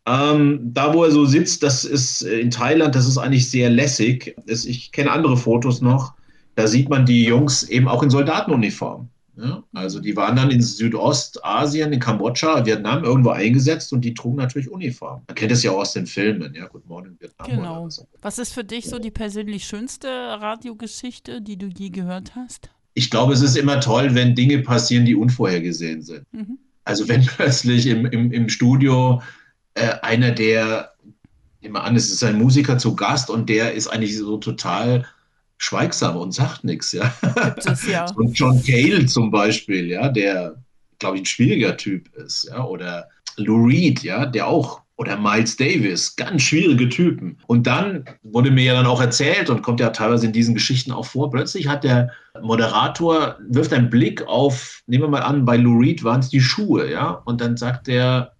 ähm, 0.07 0.61
da, 0.73 0.93
wo 0.93 1.05
er 1.05 1.11
so 1.11 1.25
sitzt, 1.25 1.63
das 1.63 1.85
ist 1.85 2.23
in 2.23 2.51
Thailand, 2.51 2.95
das 2.95 3.07
ist 3.07 3.17
eigentlich 3.17 3.51
sehr 3.51 3.71
lässig. 3.71 4.37
Das, 4.47 4.67
ich 4.67 4.93
kenne 4.93 5.11
andere 5.11 5.37
Fotos 5.37 5.81
noch. 5.81 6.15
Da 6.57 6.67
sieht 6.67 6.89
man 6.89 7.07
die 7.07 7.25
Jungs 7.25 7.63
eben 7.65 7.89
auch 7.89 8.03
in 8.03 8.11
Soldatenuniform. 8.11 9.09
Ja? 9.37 9.65
Also 9.73 10.01
die 10.01 10.15
waren 10.15 10.37
dann 10.37 10.51
in 10.51 10.61
Südostasien, 10.61 11.93
in 11.93 12.01
Kambodscha, 12.01 12.65
Vietnam 12.65 13.03
irgendwo 13.03 13.31
eingesetzt 13.31 13.93
und 13.93 14.03
die 14.03 14.15
trugen 14.15 14.37
natürlich 14.37 14.71
Uniform. 14.71 15.23
Man 15.27 15.35
kennt 15.35 15.53
es 15.53 15.63
ja 15.63 15.73
auch 15.73 15.79
aus 15.79 15.95
den 15.95 16.07
Filmen, 16.07 16.55
ja, 16.55 16.67
Good 16.67 16.87
Morning 16.87 17.17
Vietnam. 17.19 17.49
Genau. 17.49 17.87
Was. 17.87 18.07
was 18.21 18.39
ist 18.39 18.53
für 18.53 18.65
dich 18.65 18.89
so 18.89 18.99
die 18.99 19.11
persönlich 19.11 19.65
schönste 19.65 20.09
Radiogeschichte, 20.09 21.41
die 21.41 21.57
du 21.57 21.67
je 21.67 21.91
gehört 21.91 22.37
hast? 22.37 22.71
Ich 22.93 23.11
glaube, 23.11 23.33
es 23.33 23.41
ist 23.41 23.57
immer 23.57 23.81
toll, 23.81 24.15
wenn 24.15 24.37
Dinge 24.37 24.61
passieren, 24.61 25.05
die 25.05 25.17
unvorhergesehen 25.17 26.03
sind. 26.03 26.33
Mhm. 26.33 26.59
Also 26.85 27.09
wenn 27.09 27.25
plötzlich 27.27 27.87
im, 27.87 28.07
im, 28.07 28.33
im 28.33 28.49
Studio 28.49 29.23
äh, 29.75 29.95
einer 30.03 30.31
der, 30.31 30.93
nehmen 31.61 31.75
wir 31.75 31.85
an, 31.85 31.97
es 31.97 32.11
ist 32.11 32.23
ein 32.23 32.39
Musiker 32.39 32.79
zu 32.79 32.95
Gast 32.97 33.31
und 33.31 33.49
der 33.49 33.73
ist 33.73 33.89
eigentlich 33.89 34.17
so 34.17 34.37
total 34.39 35.07
schweigsam 35.59 36.17
und 36.17 36.33
sagt 36.33 36.65
nichts, 36.65 36.93
ja. 36.93 37.15
Es, 37.57 37.87
ja. 37.87 38.07
Und 38.17 38.39
John 38.39 38.63
Cale 38.63 39.07
zum 39.07 39.31
Beispiel, 39.31 39.87
ja, 39.87 40.09
der, 40.09 40.63
glaube 40.99 41.17
ich, 41.17 41.23
ein 41.23 41.27
schwieriger 41.27 41.77
Typ 41.77 42.13
ist, 42.17 42.49
ja, 42.51 42.65
oder 42.65 43.09
Lou 43.37 43.65
Reed, 43.65 44.03
ja, 44.03 44.27
der 44.27 44.47
auch 44.47 44.84
oder 44.97 45.19
Miles 45.19 45.57
Davis, 45.57 46.15
ganz 46.17 46.43
schwierige 46.43 46.89
Typen. 46.89 47.39
Und 47.47 47.67
dann 47.67 48.05
wurde 48.23 48.51
mir 48.51 48.65
ja 48.65 48.75
dann 48.75 48.87
auch 48.87 49.01
erzählt 49.01 49.51
und 49.51 49.63
kommt 49.63 49.81
ja 49.81 49.91
teilweise 49.91 50.27
in 50.27 50.33
diesen 50.33 50.55
Geschichten 50.55 50.93
auch 50.93 51.07
vor, 51.07 51.31
plötzlich 51.31 51.67
hat 51.67 51.85
der 51.85 52.13
Moderator, 52.41 53.37
wirft 53.49 53.73
einen 53.73 53.91
Blick 53.91 54.23
auf, 54.27 54.83
nehmen 54.87 55.05
wir 55.05 55.09
mal 55.09 55.23
an, 55.23 55.45
bei 55.45 55.57
Lou 55.57 55.79
Reed 55.79 56.05
waren 56.05 56.21
es 56.21 56.29
die 56.29 56.41
Schuhe, 56.41 56.91
ja, 56.91 57.11
und 57.11 57.41
dann 57.41 57.57
sagt 57.57 57.89
er, 57.89 58.33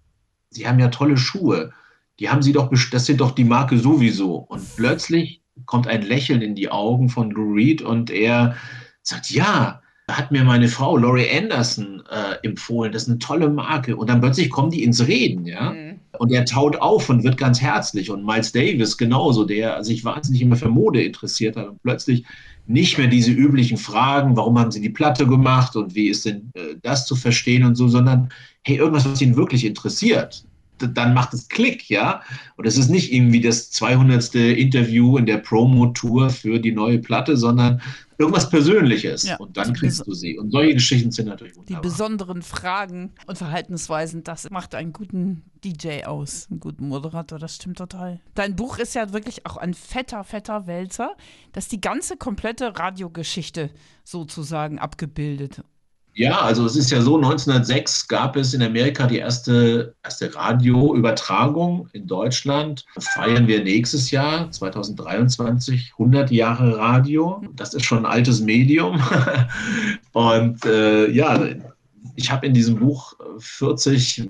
Sie 0.49 0.65
haben 0.67 0.79
ja 0.79 0.87
tolle 0.87 1.17
Schuhe, 1.17 1.71
die 2.19 2.29
haben 2.29 2.41
Sie 2.41 2.53
doch, 2.53 2.71
das 2.91 3.05
sind 3.05 3.19
doch 3.19 3.31
die 3.31 3.43
Marke 3.43 3.77
sowieso. 3.77 4.35
Und 4.35 4.63
plötzlich 4.77 5.41
kommt 5.65 5.87
ein 5.87 6.01
Lächeln 6.01 6.41
in 6.41 6.55
die 6.55 6.69
Augen 6.69 7.09
von 7.09 7.31
Lou 7.31 7.53
Reed 7.53 7.81
und 7.81 8.09
er 8.09 8.55
sagt, 9.01 9.29
ja, 9.31 9.81
hat 10.09 10.31
mir 10.31 10.43
meine 10.43 10.67
Frau 10.67 10.97
Laurie 10.97 11.29
Anderson 11.35 12.03
äh, 12.09 12.45
empfohlen, 12.47 12.91
das 12.91 13.03
ist 13.03 13.09
eine 13.09 13.19
tolle 13.19 13.49
Marke. 13.49 13.95
Und 13.95 14.09
dann 14.09 14.21
plötzlich 14.21 14.49
kommen 14.49 14.71
die 14.71 14.83
ins 14.83 15.05
Reden, 15.07 15.45
ja. 15.45 15.71
Mhm. 15.71 15.84
Und 16.19 16.31
er 16.31 16.45
taut 16.45 16.77
auf 16.77 17.09
und 17.09 17.23
wird 17.23 17.37
ganz 17.37 17.61
herzlich. 17.61 18.09
Und 18.09 18.25
Miles 18.25 18.51
Davis 18.51 18.97
genauso, 18.97 19.45
der 19.45 19.83
sich 19.83 20.03
wahnsinnig 20.03 20.41
immer 20.41 20.55
für 20.55 20.69
Mode 20.69 21.03
interessiert 21.03 21.55
hat 21.55 21.67
und 21.69 21.81
plötzlich 21.81 22.25
nicht 22.67 22.97
mehr 22.97 23.07
diese 23.07 23.31
üblichen 23.31 23.77
Fragen, 23.77 24.35
warum 24.35 24.57
haben 24.57 24.71
sie 24.71 24.81
die 24.81 24.89
Platte 24.89 25.27
gemacht 25.27 25.75
und 25.75 25.93
wie 25.93 26.07
ist 26.07 26.25
denn 26.25 26.49
äh, 26.55 26.75
das 26.81 27.05
zu 27.05 27.15
verstehen 27.15 27.63
und 27.63 27.75
so, 27.75 27.87
sondern 27.87 28.29
hey, 28.63 28.77
irgendwas, 28.77 29.05
was 29.05 29.21
ihn 29.21 29.35
wirklich 29.35 29.65
interessiert 29.65 30.45
dann 30.77 31.13
macht 31.13 31.33
es 31.33 31.47
Klick, 31.47 31.89
ja. 31.89 32.21
Und 32.57 32.65
es 32.65 32.77
ist 32.77 32.89
nicht 32.89 33.13
irgendwie 33.13 33.41
das 33.41 33.71
200. 33.71 34.35
Interview 34.35 35.17
in 35.17 35.25
der 35.25 35.37
Promo-Tour 35.37 36.29
für 36.29 36.59
die 36.59 36.71
neue 36.71 36.99
Platte, 36.99 37.37
sondern 37.37 37.81
irgendwas 38.17 38.49
Persönliches. 38.49 39.23
Ja, 39.23 39.37
und 39.37 39.57
dann 39.57 39.73
kriegst 39.73 40.05
du 40.05 40.13
sie. 40.13 40.37
Und 40.37 40.51
solche 40.51 40.73
Geschichten 40.73 41.11
sind 41.11 41.27
natürlich 41.27 41.55
wunderbar. 41.55 41.81
Die 41.81 41.87
besonderen 41.87 42.41
Fragen 42.41 43.13
und 43.27 43.37
Verhaltensweisen, 43.37 44.23
das 44.23 44.49
macht 44.49 44.75
einen 44.75 44.93
guten 44.93 45.43
DJ 45.63 46.03
aus, 46.05 46.47
einen 46.49 46.59
guten 46.59 46.87
Moderator, 46.87 47.39
das 47.39 47.55
stimmt 47.55 47.77
total. 47.77 48.21
Dein 48.33 48.55
Buch 48.55 48.77
ist 48.77 48.95
ja 48.95 49.13
wirklich 49.13 49.45
auch 49.45 49.57
ein 49.57 49.73
fetter, 49.73 50.23
fetter 50.23 50.67
Wälzer, 50.67 51.15
das 51.51 51.67
die 51.67 51.81
ganze 51.81 52.17
komplette 52.17 52.77
Radiogeschichte 52.77 53.69
sozusagen 54.03 54.79
abgebildet. 54.79 55.63
Ja, 56.17 56.39
also 56.39 56.65
es 56.65 56.77
ist 56.77 56.91
ja 56.91 57.01
so, 57.01 57.17
1906 57.17 58.07
gab 58.07 58.37
es 58.37 58.53
in 58.53 58.63
Amerika 58.63 59.05
die 59.05 59.17
erste, 59.17 59.93
erste 60.01 60.33
Radioübertragung 60.33 61.89
in 61.91 62.07
Deutschland. 62.07 62.85
Feiern 62.97 63.47
wir 63.47 63.61
nächstes 63.61 64.11
Jahr, 64.11 64.49
2023, 64.49 65.91
100 65.91 66.31
Jahre 66.31 66.77
Radio. 66.77 67.43
Das 67.57 67.73
ist 67.73 67.83
schon 67.83 67.99
ein 67.99 68.05
altes 68.05 68.39
Medium. 68.39 69.03
Und 70.13 70.63
äh, 70.63 71.11
ja, 71.11 71.49
ich 72.15 72.31
habe 72.31 72.47
in 72.47 72.53
diesem 72.53 72.79
Buch 72.79 73.17
40 73.39 74.29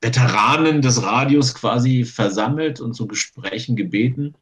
Veteranen 0.00 0.82
des 0.82 1.02
Radios 1.02 1.52
quasi 1.52 2.04
versammelt 2.04 2.80
und 2.80 2.94
zu 2.94 3.08
Gesprächen 3.08 3.74
gebeten. 3.74 4.34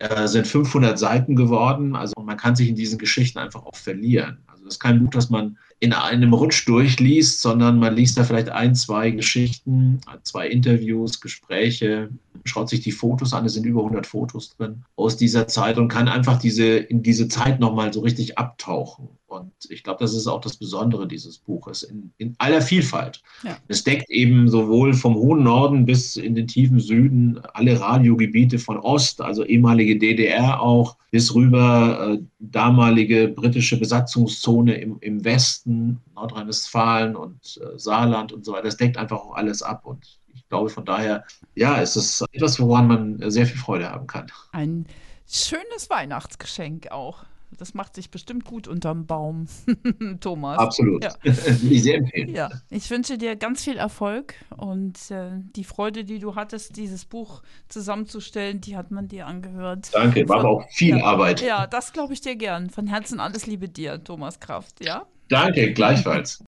Äh, 0.00 0.26
sind 0.26 0.48
500 0.48 0.98
Seiten 0.98 1.36
geworden. 1.36 1.94
Also 1.94 2.14
man 2.20 2.36
kann 2.36 2.56
sich 2.56 2.68
in 2.68 2.74
diesen 2.74 2.98
Geschichten 2.98 3.38
einfach 3.38 3.64
auch 3.64 3.76
verlieren. 3.76 4.38
Also 4.48 4.64
das 4.64 4.74
ist 4.74 4.80
kein 4.80 4.98
Buch, 4.98 5.10
das 5.10 5.30
man 5.30 5.56
in 5.80 5.92
einem 5.92 6.32
Rutsch 6.34 6.66
durchliest, 6.66 7.40
sondern 7.40 7.78
man 7.78 7.94
liest 7.94 8.18
da 8.18 8.24
vielleicht 8.24 8.48
ein, 8.48 8.74
zwei 8.74 9.10
Geschichten, 9.10 10.00
zwei 10.24 10.48
Interviews, 10.48 11.20
Gespräche, 11.20 12.10
schaut 12.44 12.68
sich 12.68 12.80
die 12.80 12.92
Fotos 12.92 13.32
an, 13.32 13.44
es 13.44 13.54
sind 13.54 13.64
über 13.64 13.80
100 13.80 14.06
Fotos 14.06 14.56
drin 14.56 14.84
aus 14.96 15.16
dieser 15.16 15.46
Zeit 15.46 15.78
und 15.78 15.88
kann 15.88 16.08
einfach 16.08 16.38
diese, 16.38 16.64
in 16.64 17.02
diese 17.02 17.28
Zeit 17.28 17.60
nochmal 17.60 17.92
so 17.92 18.00
richtig 18.00 18.38
abtauchen. 18.38 19.08
Und 19.28 19.52
ich 19.68 19.82
glaube, 19.82 20.00
das 20.00 20.14
ist 20.14 20.26
auch 20.26 20.40
das 20.40 20.56
Besondere 20.56 21.06
dieses 21.06 21.36
Buches 21.36 21.82
in, 21.82 22.12
in 22.16 22.34
aller 22.38 22.62
Vielfalt. 22.62 23.22
Ja. 23.42 23.58
Es 23.68 23.84
deckt 23.84 24.08
eben 24.08 24.48
sowohl 24.48 24.94
vom 24.94 25.14
hohen 25.16 25.42
Norden 25.42 25.84
bis 25.84 26.16
in 26.16 26.34
den 26.34 26.46
tiefen 26.46 26.80
Süden 26.80 27.38
alle 27.52 27.78
Radiogebiete 27.78 28.58
von 28.58 28.78
Ost, 28.78 29.20
also 29.20 29.44
ehemalige 29.44 29.98
DDR 29.98 30.62
auch, 30.62 30.96
bis 31.10 31.34
rüber 31.34 32.14
äh, 32.14 32.18
damalige 32.38 33.28
britische 33.28 33.78
Besatzungszone 33.78 34.74
im, 34.80 34.96
im 35.00 35.22
Westen, 35.22 36.00
Nordrhein-Westfalen 36.14 37.14
und 37.14 37.60
äh, 37.62 37.78
Saarland 37.78 38.32
und 38.32 38.46
so 38.46 38.52
weiter. 38.52 38.64
Das 38.64 38.78
deckt 38.78 38.96
einfach 38.96 39.18
auch 39.18 39.34
alles 39.34 39.60
ab. 39.60 39.84
Und 39.84 40.18
ich 40.34 40.48
glaube 40.48 40.70
von 40.70 40.86
daher, 40.86 41.24
ja, 41.54 41.82
es 41.82 41.96
ist 41.96 42.24
etwas, 42.32 42.58
woran 42.58 42.86
man 42.88 43.30
sehr 43.30 43.44
viel 43.44 43.58
Freude 43.58 43.90
haben 43.90 44.06
kann. 44.06 44.32
Ein 44.52 44.86
schönes 45.26 45.90
Weihnachtsgeschenk 45.90 46.90
auch. 46.90 47.26
Das 47.56 47.74
macht 47.74 47.94
sich 47.94 48.10
bestimmt 48.10 48.44
gut 48.44 48.68
unterm 48.68 49.06
Baum, 49.06 49.46
Thomas. 50.20 50.58
Absolut. 50.58 51.04
Ja. 51.04 51.14
Ich 51.70 51.82
sehr 51.82 51.98
empfehlen. 51.98 52.34
Ja, 52.34 52.50
ich 52.70 52.90
wünsche 52.90 53.18
dir 53.18 53.36
ganz 53.36 53.64
viel 53.64 53.76
Erfolg 53.76 54.34
und 54.56 55.10
äh, 55.10 55.30
die 55.56 55.64
Freude, 55.64 56.04
die 56.04 56.18
du 56.18 56.34
hattest, 56.34 56.76
dieses 56.76 57.04
Buch 57.04 57.42
zusammenzustellen, 57.68 58.60
die 58.60 58.76
hat 58.76 58.90
man 58.90 59.08
dir 59.08 59.26
angehört. 59.26 59.90
Danke, 59.92 60.28
war 60.28 60.40
aber 60.40 60.48
auch 60.48 60.70
viel 60.70 60.98
ja, 60.98 61.04
Arbeit. 61.04 61.40
Ja, 61.40 61.66
das 61.66 61.92
glaube 61.92 62.12
ich 62.12 62.20
dir 62.20 62.36
gern. 62.36 62.70
Von 62.70 62.86
Herzen 62.86 63.20
alles 63.20 63.46
Liebe 63.46 63.68
dir, 63.68 64.02
Thomas 64.02 64.40
Kraft, 64.40 64.84
ja? 64.84 65.06
Danke, 65.28 65.72
gleichfalls. 65.72 66.42